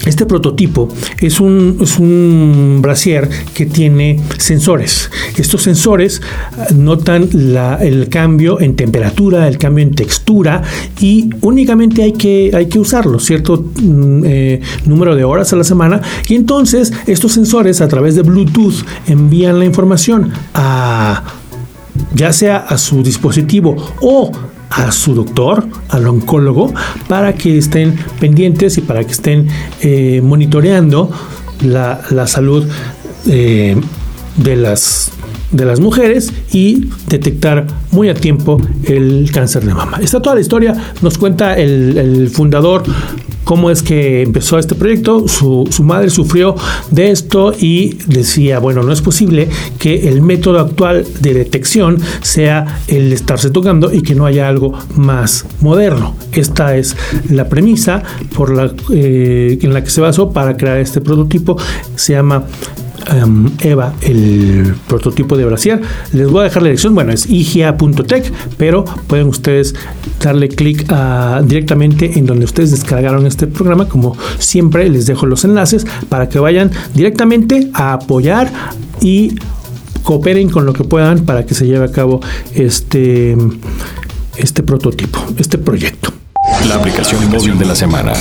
este 0.06 0.26
prototipo 0.26 0.90
es 1.20 1.40
un, 1.40 1.78
es 1.82 2.00
un 2.00 2.80
brasier 2.82 3.30
que 3.54 3.66
tiene 3.66 4.22
sensores. 4.38 5.10
Estos 5.38 5.64
sensores 5.64 6.22
ah, 6.58 6.68
notan 6.74 7.30
el 7.82 8.10
cambio 8.10 8.60
en 8.62 8.76
temperatura, 8.76 9.48
el 9.48 9.58
cambio 9.58 9.84
en 9.84 9.96
textura 9.96 10.62
y 11.00 11.30
únicamente 11.42 12.04
hay 12.04 12.14
que, 12.14 12.52
hay 12.54 12.68
que 12.68 12.80
usarlo, 12.80 13.20
cierto 13.20 13.72
mm, 13.76 14.24
eh, 14.26 14.62
número 14.86 15.16
de 15.16 15.24
horas 15.24 15.52
a 15.54 15.56
la 15.56 15.64
semana. 15.64 16.02
Y 16.28 16.36
entonces 16.36 16.94
estos 17.08 17.34
sensores 17.34 17.82
a 17.82 17.88
través 17.88 18.16
de 18.16 18.22
Bluetooth 18.22 18.86
envían 19.08 19.60
la 19.60 19.66
información 19.66 20.32
a 20.54 21.24
ya 22.14 22.34
sea 22.34 22.58
a 22.58 22.78
su 22.78 23.04
dispositivo 23.04 23.76
o 24.02 24.32
a 24.70 24.92
su 24.92 25.16
doctor, 25.16 25.68
al 25.90 26.08
oncólogo, 26.08 26.74
para 27.08 27.34
que 27.34 27.58
estén 27.58 27.96
pendientes 28.20 28.78
y 28.78 28.82
para 28.82 29.04
que 29.04 29.12
estén 29.12 29.48
eh, 29.82 30.22
monitoreando 30.24 31.10
la, 31.62 32.28
salud 32.28 32.68
eh, 33.28 33.76
de 34.38 34.56
las 34.56 35.12
de 35.52 35.66
las 35.66 35.80
mujeres 35.80 36.32
y 36.52 36.90
detectar 37.08 37.66
muy 37.92 38.08
a 38.10 38.14
tiempo 38.14 38.62
el 38.84 39.32
cáncer 39.34 39.66
de 39.66 39.74
mama. 39.74 39.98
Está 40.00 40.22
toda 40.22 40.36
la 40.36 40.42
historia, 40.42 40.76
nos 41.02 41.18
cuenta 41.18 41.58
el, 41.58 41.98
el 41.98 42.30
fundador 42.30 42.84
cómo 43.50 43.72
es 43.72 43.82
que 43.82 44.22
empezó 44.22 44.60
este 44.60 44.76
proyecto. 44.76 45.28
Su, 45.28 45.68
madre 45.84 46.12
sufrió 46.12 46.54
de 46.92 47.10
esto 47.10 47.52
y 47.60 47.98
decía, 48.06 48.60
bueno, 48.60 48.84
no 48.84 48.94
es 48.94 49.02
posible 49.02 49.50
que 49.80 50.08
el 50.08 50.22
método 50.22 50.60
actual 50.60 51.04
de 51.20 51.34
detección 51.34 51.98
sea 52.22 52.82
el 52.88 53.12
estarse 53.12 53.50
tocando 53.50 53.92
y 53.92 54.04
que 54.04 54.14
no 54.14 54.28
haya 54.28 54.48
algo 54.48 54.78
más 54.96 55.48
moderno. 55.62 56.16
Esta 56.32 56.78
es 56.78 56.96
la 57.28 57.50
premisa 57.50 58.04
por 58.36 58.54
la, 58.54 58.72
eh, 58.94 59.58
en 59.60 59.74
la 59.74 59.84
que 59.84 59.90
se 59.90 60.02
basó 60.02 60.32
para 60.32 60.56
crear 60.56 60.78
este 60.78 61.02
prototipo. 61.02 61.58
Se 61.96 62.14
llama 62.14 62.44
Em, 63.08 63.50
Eva, 63.62 63.94
el 64.02 64.76
prototipo 64.88 65.38
de 65.38 65.46
brasier. 65.46 65.82
Les 66.14 66.30
voy 66.30 66.42
a 66.42 66.44
dejar 66.44 66.64
la 66.64 66.70
dirección, 66.70 66.94
bueno, 66.96 67.12
es 67.12 67.30
igia.tech, 67.30 68.32
pero 68.58 68.86
pueden 69.08 69.28
ustedes 69.28 69.76
darle 70.22 70.50
clic 70.50 70.86
directamente 71.44 72.20
en 72.20 72.26
donde 72.26 72.46
ustedes 72.46 72.72
descargaron 72.72 73.26
este 73.26 73.48
programa. 73.48 73.88
Como 73.88 74.18
siempre, 74.38 74.90
les 74.90 75.06
dejo 75.06 75.26
los 75.26 75.46
enlaces 75.46 75.86
para 76.10 76.30
que 76.30 76.40
vayan 76.40 76.72
directamente 76.94 77.70
a 77.74 77.94
apoyar 77.94 78.52
y 79.02 79.36
cooperen 80.04 80.50
con 80.50 80.66
lo 80.66 80.74
que 80.74 80.84
puedan 80.84 81.26
para 81.26 81.46
que 81.46 81.54
se 81.54 81.68
lleve 81.68 81.86
a 81.86 81.92
cabo 81.92 82.20
este, 82.54 83.38
este 84.38 84.64
prototipo, 84.64 85.20
este 85.38 85.58
proyecto. 85.58 86.12
La 86.68 86.76
aplicación 86.76 87.30
móvil 87.30 87.58
de 87.58 87.66
la 87.66 87.76
semana. 87.76 88.14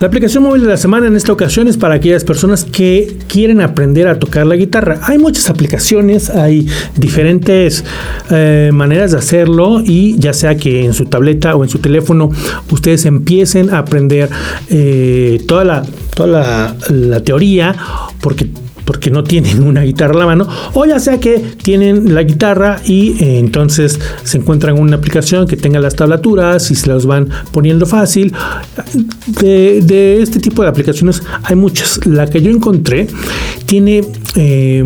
La 0.00 0.06
aplicación 0.06 0.44
móvil 0.44 0.62
de 0.62 0.68
la 0.68 0.78
semana 0.78 1.08
en 1.08 1.14
esta 1.14 1.30
ocasión 1.30 1.68
es 1.68 1.76
para 1.76 1.96
aquellas 1.96 2.24
personas 2.24 2.64
que 2.64 3.18
quieren 3.28 3.60
aprender 3.60 4.08
a 4.08 4.18
tocar 4.18 4.46
la 4.46 4.56
guitarra. 4.56 4.98
Hay 5.02 5.18
muchas 5.18 5.50
aplicaciones, 5.50 6.30
hay 6.30 6.66
diferentes 6.96 7.84
eh, 8.30 8.70
maneras 8.72 9.10
de 9.10 9.18
hacerlo 9.18 9.82
y 9.84 10.18
ya 10.18 10.32
sea 10.32 10.56
que 10.56 10.86
en 10.86 10.94
su 10.94 11.04
tableta 11.04 11.54
o 11.54 11.64
en 11.64 11.68
su 11.68 11.80
teléfono 11.80 12.30
ustedes 12.70 13.04
empiecen 13.04 13.74
a 13.74 13.80
aprender 13.80 14.30
eh, 14.70 15.44
toda 15.46 15.64
la 15.64 15.82
toda 16.14 16.76
la 16.88 17.20
teoría 17.20 17.76
porque 18.22 18.48
porque 18.90 19.08
no 19.08 19.22
tienen 19.22 19.62
una 19.68 19.82
guitarra 19.82 20.16
a 20.16 20.18
la 20.18 20.26
mano, 20.26 20.48
o 20.74 20.84
ya 20.84 20.98
sea 20.98 21.20
que 21.20 21.38
tienen 21.62 22.12
la 22.12 22.24
guitarra 22.24 22.80
y 22.84 23.12
eh, 23.22 23.38
entonces 23.38 24.00
se 24.24 24.38
encuentran 24.38 24.80
una 24.80 24.96
aplicación 24.96 25.46
que 25.46 25.56
tenga 25.56 25.78
las 25.78 25.94
tablaturas 25.94 26.72
y 26.72 26.74
se 26.74 26.88
las 26.88 27.06
van 27.06 27.28
poniendo 27.52 27.86
fácil. 27.86 28.34
De, 29.40 30.20
este 30.20 30.40
tipo 30.40 30.62
de 30.62 30.68
aplicaciones 30.70 31.22
hay 31.44 31.54
muchas. 31.54 32.04
La 32.04 32.26
que 32.26 32.42
yo 32.42 32.50
encontré 32.50 33.06
tiene 33.66 34.02
eh, 34.34 34.82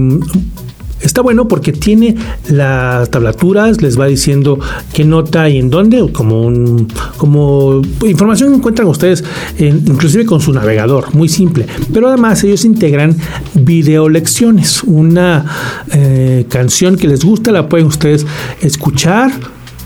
Está 1.05 1.21
bueno 1.21 1.47
porque 1.49 1.71
tiene 1.71 2.17
las 2.49 3.11
tablaturas, 3.11 3.83
les 3.83 4.01
va 4.01 4.07
diciendo 4.07 4.59
qué 4.95 5.05
nota 5.05 5.51
y 5.51 5.59
en 5.59 5.69
dónde, 5.69 6.11
como 6.13 6.41
un, 6.41 6.89
como 7.19 7.83
información 8.07 8.51
que 8.51 8.57
encuentran 8.57 8.89
ustedes, 8.89 9.23
inclusive 9.59 10.25
con 10.25 10.41
su 10.41 10.55
navegador, 10.55 11.15
muy 11.15 11.29
simple. 11.29 11.67
Pero 11.93 12.09
además 12.09 12.43
ellos 12.43 12.65
integran 12.65 13.17
video 13.53 14.09
lecciones, 14.09 14.83
una 14.83 15.45
eh, 15.93 16.47
canción 16.49 16.97
que 16.97 17.07
les 17.07 17.23
gusta 17.23 17.53
la 17.53 17.69
pueden 17.69 17.87
ustedes 17.87 18.27
escuchar 18.63 19.31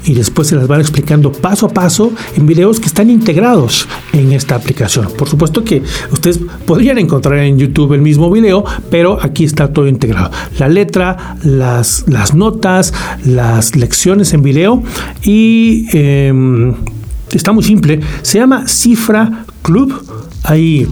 y 0.04 0.14
después 0.14 0.48
se 0.48 0.56
las 0.56 0.66
van 0.66 0.80
explicando 0.80 1.32
paso 1.32 1.66
a 1.66 1.68
paso 1.70 2.12
en 2.36 2.46
videos 2.46 2.80
que 2.80 2.86
están 2.86 3.10
integrados 3.10 3.88
en 4.12 4.32
esta 4.32 4.54
aplicación. 4.54 5.08
Por 5.16 5.28
supuesto 5.28 5.64
que 5.64 5.82
ustedes 6.12 6.40
podrían 6.66 6.98
encontrar 6.98 7.38
en 7.38 7.58
YouTube 7.58 7.92
el 7.94 8.02
mismo 8.02 8.30
video, 8.30 8.64
pero 8.90 9.18
aquí 9.20 9.44
está 9.44 9.72
todo 9.72 9.88
integrado. 9.88 10.30
La 10.58 10.68
letra, 10.68 11.36
las, 11.42 12.04
las 12.08 12.34
notas, 12.34 12.92
las 13.24 13.76
lecciones 13.76 14.32
en 14.32 14.42
video 14.42 14.82
y 15.22 15.86
em, 15.92 16.74
está 17.30 17.52
muy 17.52 17.64
simple. 17.64 18.00
Se 18.22 18.38
llama 18.38 18.66
Cifra 18.66 19.44
Club. 19.62 20.02
Hay 20.44 20.88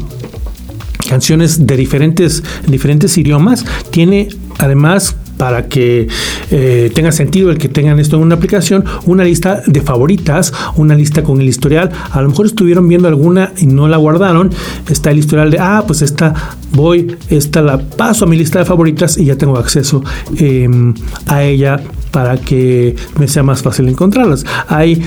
canciones 1.09 1.67
de 1.67 1.77
diferentes, 1.77 2.43
diferentes 2.67 3.17
idiomas. 3.17 3.65
Tiene 3.91 4.29
además 4.59 5.17
para 5.37 5.69
que 5.69 6.09
eh, 6.51 6.91
tenga 6.95 7.13
sentido 7.13 7.51
el 7.51 7.59
que 7.59 7.69
tengan 7.69 7.99
esto 7.99 8.17
en 8.17 8.23
una 8.23 8.37
aplicación, 8.37 8.85
una 9.05 9.25
lista 9.25 9.63
de 9.67 9.81
favoritas, 9.81 10.53
una 10.77 10.95
lista 10.95 11.23
con 11.23 11.41
el 11.41 11.49
historial. 11.49 11.91
A 12.11 12.23
lo 12.23 12.29
mejor 12.29 12.47
estuvieron 12.47 12.89
viendo 12.89 13.09
alguna 13.09 13.53
y 13.59 13.67
no 13.67 13.89
la 13.89 13.97
guardaron. 13.97 14.51
Está 14.89 15.11
el 15.11 15.19
historial 15.19 15.51
de, 15.51 15.59
ah, 15.59 15.85
pues 15.87 16.03
esta 16.03 16.57
voy, 16.73 17.17
esta 17.29 17.63
la 17.63 17.79
paso 17.79 18.25
a 18.25 18.29
mi 18.29 18.37
lista 18.37 18.59
de 18.59 18.65
favoritas 18.65 19.19
y 19.19 19.27
ya 19.27 19.37
tengo 19.37 19.57
acceso 19.59 20.03
em, 20.39 20.95
a 21.27 21.43
ella 21.43 21.81
para 22.11 22.39
que 22.39 22.97
me 23.19 23.29
sea 23.29 23.43
más 23.43 23.63
fácil 23.63 23.89
encontrarlas. 23.89 24.45
Hay 24.69 25.03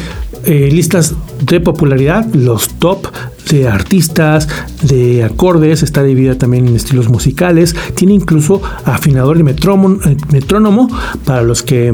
eh, 0.46 0.70
listas 0.72 1.16
de 1.42 1.60
popularidad, 1.60 2.26
los 2.34 2.70
top 2.80 3.08
de 3.50 3.68
artistas, 3.68 4.48
de 4.84 5.24
acordes, 5.24 5.84
está 5.84 6.04
dividida 6.04 6.38
también 6.38 6.68
en 6.68 6.76
estilos 6.76 7.10
musicales, 7.10 7.76
tiene 7.96 8.14
incluso 8.14 8.62
afinador 8.86 9.38
y 9.38 9.42
eh, 9.42 10.18
metrónomo, 10.32 10.88
para 11.26 11.42
los 11.42 11.64
que 11.64 11.94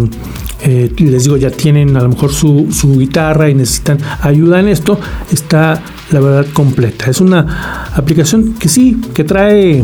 eh, 0.64 0.92
les 0.98 1.24
digo 1.24 1.38
ya 1.38 1.50
tienen 1.50 1.96
a 1.98 2.02
lo 2.02 2.10
mejor 2.10 2.32
su, 2.32 2.68
guitarra 2.98 3.50
y 3.50 3.56
necesitan 3.56 3.98
ayuda 4.22 4.60
en 4.60 4.68
esto, 4.68 5.00
está 5.32 5.82
la 6.12 6.20
verdad 6.20 6.46
completa. 6.54 7.10
Es 7.10 7.22
una 7.22 7.88
aplicación 7.96 8.54
que 8.54 8.70
sí, 8.70 9.02
que 9.14 9.24
trae, 9.24 9.84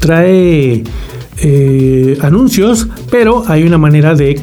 trae 0.00 0.82
anuncios, 2.20 2.88
pero 3.10 3.44
hay 3.46 3.62
una 3.62 3.78
manera 3.78 4.14
de 4.14 4.40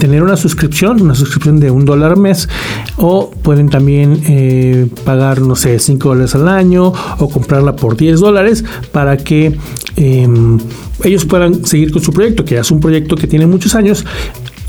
tener 0.00 0.22
una 0.24 0.36
suscripción, 0.36 1.00
una 1.00 1.14
suscripción 1.14 1.60
de 1.60 1.70
un 1.70 1.84
dólar 1.84 2.12
al 2.12 2.18
mes, 2.18 2.48
o 2.96 3.30
pueden 3.30 3.68
también 3.68 4.22
eh, 4.26 4.88
pagar, 5.04 5.42
no 5.42 5.54
sé, 5.54 5.78
5 5.78 6.08
dólares 6.08 6.34
al 6.34 6.48
año 6.48 6.92
o 7.18 7.30
comprarla 7.30 7.76
por 7.76 7.96
10 7.96 8.18
dólares 8.18 8.64
para 8.90 9.16
que 9.18 9.56
em, 9.96 10.58
ellos 11.04 11.24
puedan 11.26 11.64
seguir 11.64 11.92
con 11.92 12.02
su 12.02 12.12
proyecto, 12.12 12.44
que 12.44 12.58
es 12.58 12.70
un 12.70 12.80
proyecto 12.80 13.14
que 13.14 13.28
tiene 13.28 13.46
muchos 13.46 13.74
años 13.76 14.04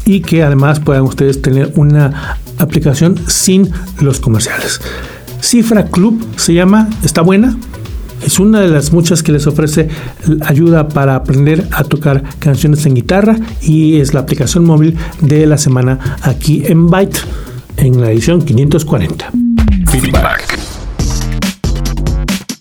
y 0.06 0.20
que 0.20 0.44
además 0.44 0.80
puedan 0.80 1.04
ustedes 1.04 1.42
tener 1.42 1.72
una 1.76 2.38
aplicación 2.58 3.16
sin 3.28 3.72
los 4.00 4.20
comerciales. 4.20 4.82
Cifra 5.42 5.86
Club 5.86 6.24
se 6.36 6.54
llama, 6.54 6.90
está 7.04 7.22
buena, 7.22 7.58
es 8.26 8.40
una 8.40 8.62
de 8.62 8.68
las 8.68 8.92
muchas 8.92 9.24
que 9.24 9.32
les 9.32 9.48
ofrece 9.48 9.90
ayuda 10.42 10.88
para 10.88 11.16
aprender 11.16 11.68
a 11.72 11.84
tocar 11.84 12.24
canciones 12.40 12.86
en 12.86 12.96
guitarra 12.96 13.38
y 13.62 14.00
es 14.00 14.14
la 14.14 14.22
aplicación 14.22 14.66
móvil 14.66 14.98
de 15.22 15.46
la 15.46 15.58
semana 15.58 16.18
aquí 16.22 16.64
en 16.66 16.88
Byte 16.88 17.20
en 17.78 18.00
la 18.02 18.12
edición 18.12 18.42
540. 18.42 19.32
Feedback. 19.88 20.60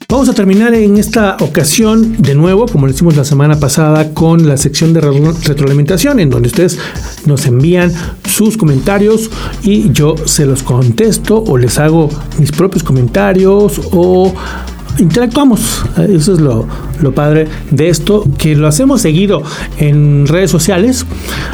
Vamos 0.08 0.28
a 0.28 0.32
terminar 0.32 0.74
en 0.74 0.96
esta 0.96 1.36
ocasión 1.38 2.20
de 2.20 2.34
nuevo, 2.34 2.66
como 2.66 2.86
lo 2.86 2.92
hicimos 2.92 3.16
la 3.16 3.24
semana 3.24 3.60
pasada, 3.60 4.12
con 4.12 4.48
la 4.48 4.56
sección 4.56 4.92
de 4.92 5.00
retroalimentación, 5.00 6.18
en 6.18 6.30
donde 6.30 6.48
ustedes 6.48 6.80
nos 7.26 7.46
envían 7.46 7.92
sus 8.28 8.56
comentarios 8.56 9.30
y 9.62 9.92
yo 9.92 10.16
se 10.24 10.46
los 10.46 10.64
contesto 10.64 11.44
o 11.46 11.56
les 11.56 11.78
hago 11.78 12.08
mis 12.38 12.50
propios 12.50 12.82
comentarios 12.82 13.80
o 13.92 14.34
interactuamos. 15.00 15.84
Eso 16.08 16.34
es 16.34 16.40
lo, 16.40 16.66
padre 17.14 17.48
de 17.70 17.88
esto, 17.88 18.24
que 18.38 18.54
lo 18.54 18.68
hacemos 18.68 19.02
seguido 19.02 19.42
en 19.78 20.26
redes 20.26 20.50
sociales. 20.50 21.06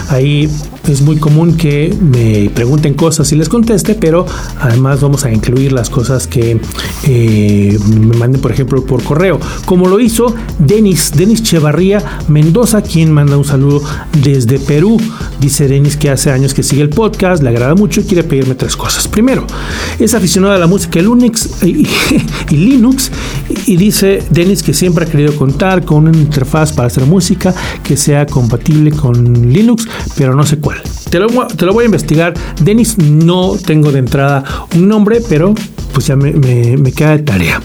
Ahí 0.08 0.48
es 0.88 1.02
muy 1.02 1.16
común 1.16 1.56
que 1.56 1.94
me 2.00 2.50
pregunten 2.50 2.94
cosas 2.94 3.30
y 3.32 3.36
les 3.36 3.48
conteste, 3.48 3.94
pero 3.94 4.26
además 4.60 5.00
vamos 5.00 5.24
a 5.24 5.32
incluir 5.32 5.72
las 5.72 5.90
cosas 5.90 6.26
que 6.26 6.60
eh, 7.04 7.78
me 7.88 8.16
manden, 8.16 8.40
por 8.40 8.52
ejemplo, 8.52 8.84
por 8.84 9.02
correo, 9.02 9.40
como 9.64 9.88
lo 9.88 10.00
hizo 10.00 10.34
Denis, 10.58 11.12
Denis 11.14 11.42
Chevarría 11.42 12.20
Mendoza, 12.28 12.82
quien 12.82 13.12
manda 13.12 13.36
un 13.36 13.44
saludo 13.44 13.82
desde 14.22 14.58
Perú. 14.58 15.00
Dice 15.40 15.68
Denis 15.68 15.96
que 15.96 16.10
hace 16.10 16.30
años 16.30 16.54
que 16.54 16.62
sigue 16.62 16.82
el 16.82 16.90
podcast, 16.90 17.42
le 17.42 17.50
agrada 17.50 17.74
mucho 17.74 18.00
y 18.00 18.04
quiere 18.04 18.24
pedirme 18.24 18.54
tres 18.54 18.76
cosas. 18.76 19.08
Primero, 19.08 19.46
es 19.98 20.14
aficionado 20.14 20.54
a 20.54 20.58
la 20.58 20.66
música 20.66 21.00
Linux 21.00 21.62
y, 21.62 21.86
y 22.50 22.56
Linux 22.56 23.10
y 23.66 23.76
dice 23.76 24.22
Denis 24.30 24.62
que 24.62 24.74
siempre 24.74 25.04
ha 25.04 25.08
querido 25.08 25.34
contar 25.36 25.84
con 25.84 26.08
una 26.08 26.16
interfaz 26.16 26.72
para 26.72 26.88
hacer 26.88 27.04
música 27.04 27.54
que 27.82 27.96
sea 27.96 28.26
compatible 28.26 28.92
con 28.92 29.52
Linux, 29.52 29.86
pero 30.16 30.34
no 30.34 30.44
sé 30.44 30.58
cuál. 30.58 30.75
Te 31.10 31.18
lo, 31.18 31.28
te 31.46 31.64
lo 31.64 31.72
voy 31.72 31.82
a 31.82 31.86
investigar. 31.86 32.34
Denis, 32.60 32.98
no 32.98 33.56
tengo 33.56 33.92
de 33.92 34.00
entrada 34.00 34.44
un 34.74 34.88
nombre, 34.88 35.20
pero 35.28 35.54
pues 35.92 36.06
ya 36.06 36.16
me, 36.16 36.32
me 36.32 36.92
queda 36.92 37.16
de 37.16 37.22
tarea. 37.22 37.60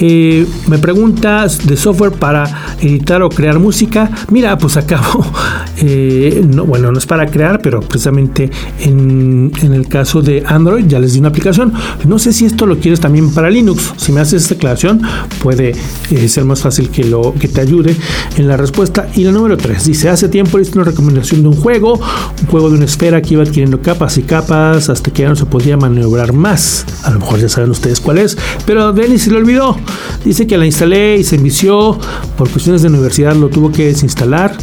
Eh, 0.00 0.46
me 0.66 0.78
preguntas 0.78 1.66
de 1.66 1.76
software 1.76 2.12
para 2.12 2.76
editar 2.80 3.22
o 3.22 3.28
crear 3.28 3.58
música. 3.58 4.10
Mira, 4.30 4.56
pues 4.58 4.76
acabo. 4.76 5.24
Eh, 5.82 6.44
no, 6.46 6.66
bueno, 6.66 6.92
no 6.92 6.98
es 6.98 7.06
para 7.06 7.24
crear, 7.24 7.62
pero 7.62 7.80
precisamente 7.80 8.50
en, 8.80 9.50
el 9.62 9.88
caso 9.88 10.20
de 10.20 10.42
Android 10.46 10.84
ya 10.86 10.98
les 10.98 11.14
di 11.14 11.20
una 11.20 11.30
aplicación. 11.30 11.72
No 12.06 12.18
sé 12.18 12.34
si 12.34 12.44
esto 12.44 12.66
lo 12.66 12.78
quieres 12.78 13.00
también 13.00 13.32
para 13.32 13.48
Linux. 13.48 13.94
Si 13.96 14.12
me 14.12 14.20
haces 14.20 14.42
esta 14.42 14.56
aclaración, 14.56 15.00
puede 15.42 15.74
eh, 16.10 16.28
ser 16.28 16.44
más 16.44 16.60
fácil 16.60 16.90
que, 16.90 17.04
te 17.48 17.60
ayude 17.62 17.96
en 18.36 18.46
la 18.46 18.58
respuesta. 18.58 19.08
Y 19.14 19.24
la 19.24 19.32
número 19.32 19.56
3 19.56 19.82
dice: 19.86 20.10
Hace 20.10 20.28
tiempo 20.28 20.58
hice 20.58 20.72
una 20.74 20.84
recomendación 20.84 21.40
de 21.40 21.48
un 21.48 21.56
juego, 21.56 21.94
un 21.94 22.46
juego 22.48 22.68
de 22.68 22.76
una 22.76 22.84
esfera 22.84 23.22
que 23.22 23.32
iba 23.32 23.42
adquiriendo 23.42 23.80
capas 23.80 24.18
y 24.18 24.22
capas 24.22 24.90
hasta 24.90 25.10
que 25.10 25.22
ya 25.22 25.30
no 25.30 25.36
se 25.36 25.46
podía 25.46 25.78
maniobrar 25.78 26.34
más. 26.34 26.84
A 27.04 27.10
lo 27.10 27.20
mejor 27.20 27.40
ya 27.40 27.48
saben 27.48 27.70
ustedes 27.70 28.00
cuál 28.00 28.18
es, 28.18 28.36
pero 28.66 28.92
Denis 28.92 29.22
se 29.22 29.30
lo 29.30 29.38
olvidó. 29.38 29.78
Dice 30.24 30.46
que 30.46 30.56
la 30.56 30.66
instalé 30.66 31.16
y 31.18 31.24
se 31.24 31.36
envició. 31.36 31.98
Por 32.36 32.48
cuestiones 32.50 32.82
de 32.82 32.88
universidad 32.88 33.34
lo 33.34 33.48
tuvo 33.48 33.70
que 33.70 33.86
desinstalar 33.86 34.56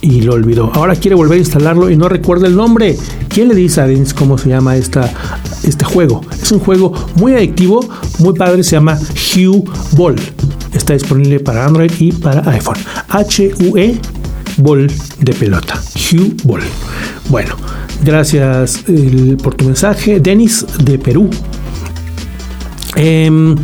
y 0.00 0.20
lo 0.20 0.34
olvidó. 0.34 0.70
Ahora 0.74 0.94
quiere 0.94 1.14
volver 1.14 1.36
a 1.36 1.40
instalarlo 1.40 1.90
y 1.90 1.96
no 1.96 2.08
recuerda 2.08 2.46
el 2.46 2.56
nombre. 2.56 2.96
¿Quién 3.28 3.48
le 3.48 3.54
dice 3.54 3.80
a 3.80 3.86
Dennis 3.86 4.14
cómo 4.14 4.38
se 4.38 4.48
llama 4.48 4.76
esta, 4.76 5.12
este 5.64 5.84
juego? 5.84 6.22
Es 6.40 6.52
un 6.52 6.60
juego 6.60 6.92
muy 7.16 7.34
adictivo, 7.34 7.86
muy 8.18 8.34
padre, 8.34 8.62
se 8.62 8.72
llama 8.72 8.98
Hue 9.34 9.64
Ball. 9.92 10.16
Está 10.72 10.92
disponible 10.92 11.40
para 11.40 11.64
Android 11.64 11.90
y 11.98 12.12
para 12.12 12.48
iPhone. 12.50 12.76
H-U-E 13.08 13.98
Ball 14.58 14.90
de 15.20 15.32
pelota. 15.32 15.80
Hue 15.94 16.34
Ball. 16.44 16.62
Bueno, 17.28 17.56
gracias 18.04 18.84
por 19.42 19.54
tu 19.54 19.64
mensaje. 19.64 20.20
Denis 20.20 20.64
de 20.84 20.98
Perú. 20.98 21.28
Eh, 22.96 23.54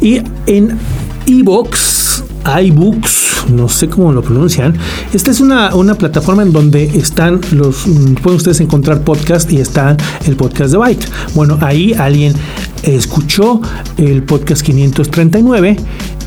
y 0.00 0.20
en 0.46 0.78
iBooks, 1.26 2.24
iBooks, 2.62 3.46
no 3.50 3.68
sé 3.68 3.88
cómo 3.88 4.12
lo 4.12 4.22
pronuncian, 4.22 4.74
esta 5.12 5.30
es 5.30 5.40
una, 5.40 5.70
plataforma 5.98 6.42
en 6.42 6.52
donde 6.52 6.84
están 6.84 7.40
los, 7.52 7.84
pueden 8.22 8.36
ustedes 8.36 8.60
encontrar 8.60 9.02
podcast 9.02 9.50
y 9.52 9.60
está 9.60 9.96
el 10.26 10.36
podcast 10.36 10.72
de 10.72 10.78
Byte. 10.78 11.06
Bueno, 11.34 11.58
ahí 11.60 11.92
alguien 11.94 12.34
escuchó 12.82 13.60
el 13.96 14.22
podcast 14.22 14.62
539 14.62 15.76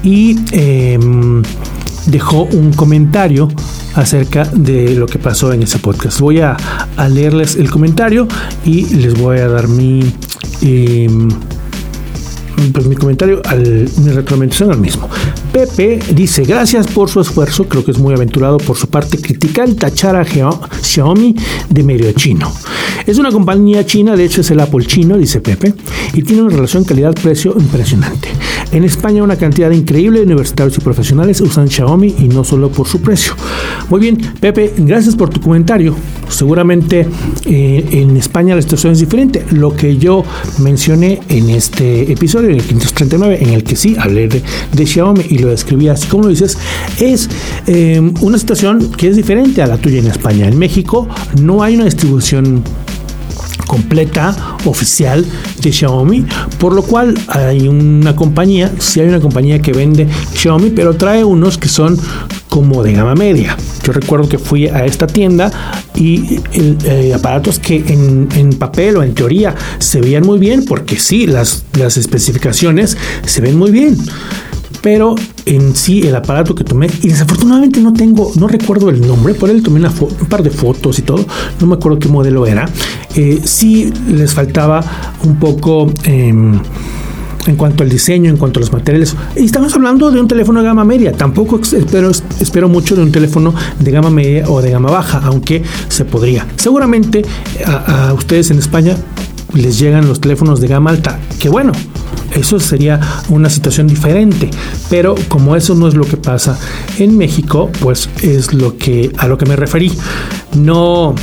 y 0.03 0.37
em, 0.51 1.41
dejó 2.07 2.43
un 2.43 2.73
comentario 2.73 3.47
acerca 3.95 4.45
de 4.45 4.95
lo 4.95 5.05
que 5.05 5.19
pasó 5.19 5.53
en 5.53 5.63
ese 5.63 5.79
podcast. 5.79 6.19
Voy 6.19 6.41
a, 6.41 6.57
leerles 7.09 7.55
el 7.55 7.69
comentario 7.69 8.27
y 8.65 8.85
les 8.95 9.19
voy 9.19 9.39
a 9.39 9.47
dar 9.47 9.67
mi... 9.67 10.01
Em, 10.61 11.29
pues, 12.73 12.87
mi 12.87 12.95
comentario, 12.95 13.41
al, 13.45 13.89
mi 14.03 14.11
retroalimentación 14.11 14.71
al 14.71 14.79
mismo. 14.79 15.09
Pepe 15.51 15.99
dice, 16.13 16.43
gracias 16.43 16.87
por 16.87 17.09
su 17.09 17.19
esfuerzo, 17.19 17.65
creo 17.65 17.83
que 17.83 17.91
es 17.91 17.99
muy 17.99 18.13
aventurado 18.13 18.57
por 18.57 18.77
su 18.77 18.87
parte, 18.87 19.17
critica 19.17 19.63
el 19.65 19.75
tachar 19.75 20.15
a 20.15 20.23
Xiaomi 20.23 21.35
de 21.69 21.83
medio 21.83 22.11
chino. 22.13 22.51
Es 23.05 23.17
una 23.17 23.31
compañía 23.31 23.85
china, 23.85 24.15
de 24.15 24.23
hecho 24.23 24.41
es 24.41 24.51
el 24.51 24.59
Apple 24.61 24.85
chino, 24.85 25.17
dice 25.17 25.41
Pepe, 25.41 25.73
y 26.13 26.21
tiene 26.23 26.43
una 26.43 26.55
relación 26.55 26.85
calidad-precio 26.85 27.53
impresionante. 27.57 28.29
En 28.71 28.85
España 28.85 29.21
una 29.21 29.35
cantidad 29.35 29.69
increíble 29.71 30.19
de 30.19 30.25
universitarios 30.25 30.77
y 30.77 30.81
profesionales 30.81 31.41
usan 31.41 31.69
Xiaomi 31.69 32.15
y 32.19 32.29
no 32.29 32.45
solo 32.45 32.71
por 32.71 32.87
su 32.87 33.01
precio. 33.01 33.33
Muy 33.89 33.99
bien, 33.99 34.17
Pepe, 34.39 34.73
gracias 34.77 35.15
por 35.15 35.29
tu 35.29 35.41
comentario. 35.41 35.93
Seguramente 36.29 37.05
eh, 37.45 37.85
en 37.91 38.15
España 38.15 38.55
la 38.55 38.61
situación 38.61 38.93
es 38.93 38.99
diferente. 38.99 39.45
Lo 39.51 39.75
que 39.75 39.97
yo 39.97 40.23
mencioné 40.59 41.19
en 41.27 41.49
este 41.49 42.13
episodio, 42.13 42.49
en 42.49 42.55
el 42.55 42.63
539, 42.63 43.39
en 43.41 43.49
el 43.49 43.63
que 43.65 43.75
sí 43.75 43.97
hablé 43.99 44.29
de, 44.29 44.41
Xiaomi 44.85 45.25
y 45.29 45.39
lo 45.41 45.49
describí 45.49 45.87
así 45.87 46.07
como 46.07 46.23
lo 46.23 46.29
dices, 46.29 46.57
es 46.99 47.29
eh, 47.67 47.99
una 48.21 48.37
situación 48.37 48.91
que 48.91 49.09
es 49.09 49.15
diferente 49.15 49.61
a 49.61 49.67
la 49.67 49.77
tuya 49.77 49.99
en 49.99 50.07
España. 50.07 50.47
En 50.47 50.57
México 50.57 51.07
no 51.41 51.63
hay 51.63 51.75
una 51.75 51.85
distribución 51.85 52.63
completa 53.71 54.35
oficial 54.65 55.25
de 55.61 55.71
Xiaomi, 55.71 56.25
por 56.59 56.73
lo 56.73 56.83
cual 56.83 57.17
hay 57.27 57.69
una 57.69 58.15
compañía, 58.17 58.69
si 58.79 58.99
hay 58.99 59.07
una 59.07 59.21
compañía 59.21 59.61
que 59.61 59.71
vende 59.71 60.09
Xiaomi, 60.35 60.71
pero 60.71 60.95
trae 60.97 61.23
unos 61.23 61.57
que 61.57 61.69
son 61.69 61.97
como 62.49 62.83
de 62.83 62.91
gama 62.91 63.15
media. 63.15 63.55
Yo 63.85 63.93
recuerdo 63.93 64.27
que 64.27 64.37
fui 64.37 64.67
a 64.67 64.85
esta 64.85 65.07
tienda 65.07 65.49
y 65.95 66.41
eh, 66.51 67.13
aparatos 67.15 67.59
que 67.59 67.77
en, 67.77 68.49
papel 68.59 68.97
o 68.97 69.03
en 69.03 69.13
teoría 69.15 69.55
se 69.79 70.01
veían 70.01 70.25
muy 70.25 70.37
bien, 70.37 70.65
porque 70.65 70.99
sí, 70.99 71.25
las, 71.25 71.63
las 71.79 71.95
especificaciones 71.95 72.97
se 73.25 73.39
ven 73.39 73.57
muy 73.57 73.71
bien 73.71 73.95
pero 74.81 75.15
en 75.45 75.75
sí 75.75 76.01
el 76.01 76.15
aparato 76.15 76.55
que 76.55 76.63
tomé, 76.63 76.87
y 77.01 77.09
desafortunadamente 77.09 77.79
no 77.81 77.93
tengo, 77.93 78.31
no 78.35 78.47
recuerdo 78.47 78.89
el 78.89 79.05
nombre, 79.05 79.33
por 79.33 79.49
él 79.49 79.63
tomé 79.63 79.79
un 79.79 80.27
par 80.27 80.43
de 80.43 80.49
fotos 80.49 80.99
y 80.99 81.01
todo, 81.03 81.25
no 81.59 81.67
me 81.67 81.75
acuerdo 81.75 81.99
qué 81.99 82.07
modelo 82.07 82.45
era, 82.45 82.67
eh, 83.15 83.39
sí 83.43 83.91
les 84.07 84.33
faltaba 84.33 84.83
un 85.23 85.37
poco... 85.37 85.91
Em, 86.03 86.59
en 87.47 87.55
cuanto 87.55 87.83
al 87.83 87.89
diseño, 87.89 88.29
en 88.29 88.37
cuanto 88.37 88.59
a 88.59 88.61
los 88.61 88.71
materiales. 88.71 89.15
Y 89.35 89.45
estamos 89.45 89.73
hablando 89.73 90.11
de 90.11 90.19
un 90.19 90.27
teléfono 90.27 90.61
de 90.61 90.67
gama 90.67 90.83
media. 90.83 91.11
Tampoco 91.11 91.59
espero, 91.59 92.11
espero 92.39 92.69
mucho 92.69 92.95
de 92.95 93.01
un 93.01 93.11
teléfono 93.11 93.51
de 93.79 93.89
gama 93.91 94.11
media 94.11 94.47
o 94.47 94.61
de 94.61 94.69
gama 94.69 94.91
baja, 94.91 95.21
aunque 95.23 95.63
se 95.87 96.05
podría. 96.05 96.45
Seguramente 96.57 97.23
a 97.65 98.13
ustedes 98.13 98.51
en 98.51 98.59
España 98.59 98.95
les 99.53 99.79
llegan 99.79 100.07
los 100.07 100.21
teléfonos 100.21 100.61
de 100.61 100.67
gama 100.67 100.91
alta. 100.91 101.19
Que 101.39 101.49
bueno, 101.49 101.71
eso 102.33 102.59
sería 102.59 102.99
una 103.29 103.49
situación 103.49 103.87
diferente. 103.87 104.49
Pero 104.89 105.15
como 105.27 105.55
eso 105.55 105.75
no 105.75 105.87
es 105.87 105.95
lo 105.95 106.05
que 106.05 106.17
pasa 106.17 106.57
en 106.97 107.17
México, 107.17 107.69
pues 107.79 108.09
es 108.21 108.53
lo 108.53 108.77
que 108.77 109.11
a 109.17 109.27
lo 109.27 109.37
que 109.37 109.45
me 109.45 109.55
referí. 109.55 109.91
No 110.55 111.15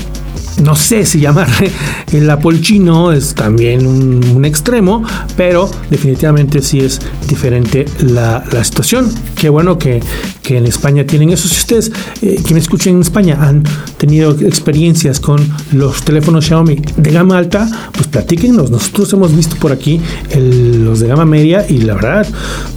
no 0.62 0.74
sé 0.74 1.04
si 1.04 1.20
llamarle 1.20 1.70
el 2.12 2.28
Apple 2.30 2.60
chino 2.60 3.12
es 3.12 3.34
también 3.34 3.86
un, 3.86 4.44
extremo, 4.44 5.04
pero 5.36 5.68
definitivamente 5.90 6.62
sí 6.62 6.80
es 6.80 7.00
diferente 7.28 7.84
la, 8.00 8.44
situación. 8.64 9.12
Qué 9.34 9.48
bueno 9.48 9.78
que, 9.78 10.00
en 10.48 10.64
España 10.64 11.04
tienen 11.04 11.28
eso. 11.28 11.46
Si 11.46 11.56
ustedes 11.56 11.92
eh, 12.22 12.40
que 12.46 12.54
me 12.54 12.62
en 12.86 13.00
España 13.02 13.36
han 13.38 13.64
tenido 13.98 14.30
experiencias 14.30 15.20
con 15.20 15.46
los 15.72 16.02
teléfonos 16.02 16.46
Xiaomi 16.46 16.76
de 16.96 17.10
gama 17.10 17.36
alta, 17.36 17.68
pues 17.92 18.06
platíquenos. 18.06 18.70
Nosotros 18.70 19.12
hemos 19.12 19.36
visto 19.36 19.56
por 19.56 19.72
aquí 19.72 20.00
los 20.34 21.00
de 21.00 21.08
gama 21.08 21.26
media 21.26 21.66
y 21.68 21.78
la 21.78 21.94
verdad, 21.94 22.26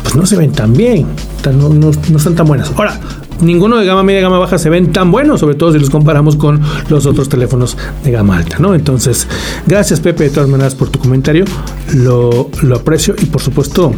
pues 0.04 0.16
no 0.16 0.26
se 0.26 0.36
ven 0.36 0.52
tan 0.52 0.74
bien, 0.74 1.06
no, 1.46 1.70
no, 1.70 1.92
no 1.92 2.20
tan 2.34 2.46
buenas. 2.46 2.72
Ahora, 2.76 3.00
ninguno 3.42 3.78
de 3.78 3.86
gama 3.86 4.04
media 4.04 4.22
gama 4.22 4.40
baja 4.40 4.58
se 4.58 4.70
ven 4.70 4.92
tan 4.92 5.12
buenos, 5.12 5.40
sobre 5.40 5.56
todo 5.56 5.72
si 5.72 5.80
los 5.80 5.90
comparamos 5.90 6.36
con 6.36 6.62
los 6.90 7.06
otros 7.06 7.30
teléfonos 7.30 7.78
de 8.04 8.12
gama 8.12 8.38
alta, 8.38 8.60
¿no? 8.60 8.76
Entonces, 8.76 9.28
gracias 9.66 10.00
Pepe 10.00 10.26
de 10.26 10.30
todas 10.30 10.50
maneras 10.50 10.76
por 10.76 10.90
tu 10.90 11.00
comentario, 11.00 11.46
lo, 11.94 12.50
lo 12.62 12.76
aprecio 12.76 13.16
y 13.22 13.26
por 13.26 13.42
supuesto 13.42 13.94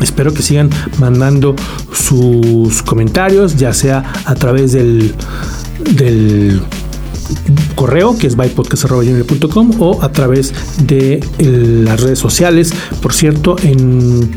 Espero 0.00 0.32
que 0.32 0.42
sigan 0.42 0.70
mandando 0.98 1.56
sus 1.92 2.82
comentarios, 2.82 3.56
ya 3.56 3.72
sea 3.72 4.04
a 4.26 4.34
través 4.36 4.72
del, 4.72 5.12
del 5.96 6.60
correo 7.74 8.16
que 8.16 8.26
es 8.26 8.36
bypodcast.com 8.36 9.70
o 9.80 10.02
a 10.02 10.12
través 10.12 10.54
de 10.86 11.20
las 11.38 12.00
redes 12.00 12.18
sociales. 12.18 12.72
Por 13.02 13.12
cierto, 13.12 13.56
en 13.62 14.30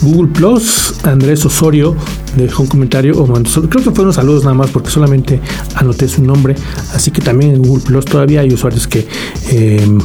Google 0.00 0.28
Plus, 0.32 0.94
Andrés 1.04 1.44
Osorio 1.44 1.94
dejó 2.42 2.62
un 2.62 2.68
comentario 2.68 3.16
o 3.16 3.26
mandó, 3.26 3.50
creo 3.68 3.84
que 3.84 3.90
fueron 3.90 4.12
saludos 4.12 4.44
nada 4.44 4.54
más 4.54 4.70
porque 4.70 4.90
solamente 4.90 5.40
anoté 5.76 6.08
su 6.08 6.22
nombre. 6.22 6.54
Así 6.94 7.10
que 7.10 7.20
también 7.22 7.52
en 7.54 7.62
Google 7.62 7.84
Plus 7.84 8.04
todavía 8.04 8.40
hay 8.40 8.52
usuarios 8.52 8.86
que 8.86 9.06
eh, 9.50 9.98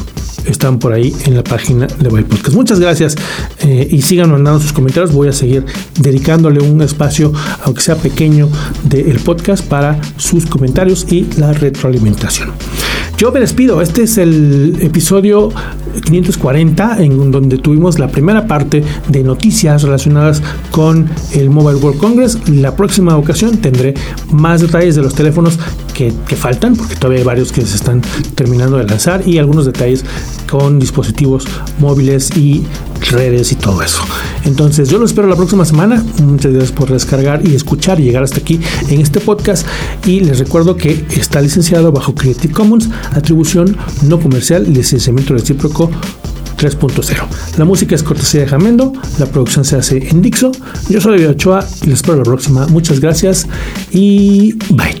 están 0.46 0.78
por 0.78 0.92
ahí 0.92 1.14
en 1.24 1.34
la 1.34 1.44
página 1.44 1.86
de 1.86 2.08
Byte 2.08 2.28
Podcast. 2.28 2.54
Muchas 2.54 2.80
gracias 2.80 3.16
eh, 3.60 3.88
y 3.90 4.02
sigan 4.02 4.30
mandando 4.30 4.60
sus 4.60 4.72
comentarios. 4.72 5.12
Voy 5.12 5.28
a 5.28 5.32
seguir 5.32 5.64
dedicándole 5.98 6.60
un 6.60 6.80
espacio, 6.82 7.32
aunque 7.64 7.82
sea 7.82 7.96
pequeño, 7.96 8.48
del 8.84 9.18
podcast 9.20 9.64
para 9.64 10.00
sus 10.16 10.46
comentarios 10.46 11.06
y 11.10 11.26
la 11.36 11.52
retroalimentación. 11.52 12.52
Yo 13.20 13.30
me 13.30 13.40
despido. 13.40 13.82
Este 13.82 14.04
es 14.04 14.16
el 14.16 14.78
episodio 14.80 15.50
540 16.06 17.02
en 17.02 17.30
donde 17.30 17.58
tuvimos 17.58 17.98
la 17.98 18.08
primera 18.08 18.46
parte 18.46 18.82
de 19.08 19.22
noticias 19.22 19.82
relacionadas 19.82 20.42
con 20.70 21.06
el 21.32 21.50
Mobile 21.50 21.80
World 21.80 22.00
Congress. 22.00 22.38
La 22.48 22.74
próxima 22.74 23.18
ocasión 23.18 23.58
tendré 23.58 23.92
más 24.32 24.62
detalles 24.62 24.96
de 24.96 25.02
los 25.02 25.14
teléfonos 25.14 25.58
que, 26.26 26.36
faltan, 26.36 26.76
porque 26.76 26.96
todavía 26.96 27.18
hay 27.18 27.24
varios 27.24 27.52
que 27.52 27.60
se 27.66 27.76
están 27.76 28.00
terminando 28.34 28.78
de 28.78 28.84
lanzar 28.84 29.26
y 29.28 29.36
algunos 29.36 29.66
detalles 29.66 30.04
con 30.48 30.78
dispositivos 30.78 31.44
móviles 31.78 32.34
y 32.36 32.64
redes 33.10 33.52
y 33.52 33.56
todo 33.56 33.82
eso. 33.82 34.02
Entonces 34.44 34.88
yo 34.88 34.98
lo 34.98 35.04
espero 35.04 35.28
la 35.28 35.36
próxima 35.36 35.66
semana. 35.66 36.02
Muchas 36.22 36.52
gracias 36.52 36.72
por 36.72 36.90
descargar 36.90 37.46
y 37.46 37.54
escuchar 37.54 38.00
y 38.00 38.04
llegar 38.04 38.22
hasta 38.22 38.38
aquí 38.38 38.58
en 38.88 39.00
este 39.00 39.20
podcast. 39.20 39.66
Y 40.06 40.20
les 40.20 40.38
recuerdo 40.38 40.76
que 40.76 41.04
está 41.16 41.42
licenciado 41.42 41.92
bajo 41.92 42.14
Creative 42.14 42.54
Commons, 42.54 42.88
atribución 43.12 43.76
no 44.02 44.18
comercial, 44.18 44.72
licenciamiento 44.72 45.34
recíproco 45.34 45.90
3.0. 46.56 47.58
La 47.58 47.64
música 47.66 47.94
es 47.94 48.02
cortesía 48.02 48.42
de 48.42 48.46
Jamendo, 48.46 48.92
la 49.18 49.26
producción 49.26 49.66
se 49.66 49.76
hace 49.76 50.08
en 50.08 50.22
Dixo. 50.22 50.52
Yo 50.88 51.00
soy 51.00 51.12
David 51.12 51.30
Ochoa 51.30 51.66
y 51.82 51.86
les 51.86 51.96
espero 51.96 52.16
la 52.16 52.24
próxima. 52.24 52.66
Muchas 52.68 53.00
gracias 53.00 53.46
y 53.92 54.54
bye. 54.70 55.00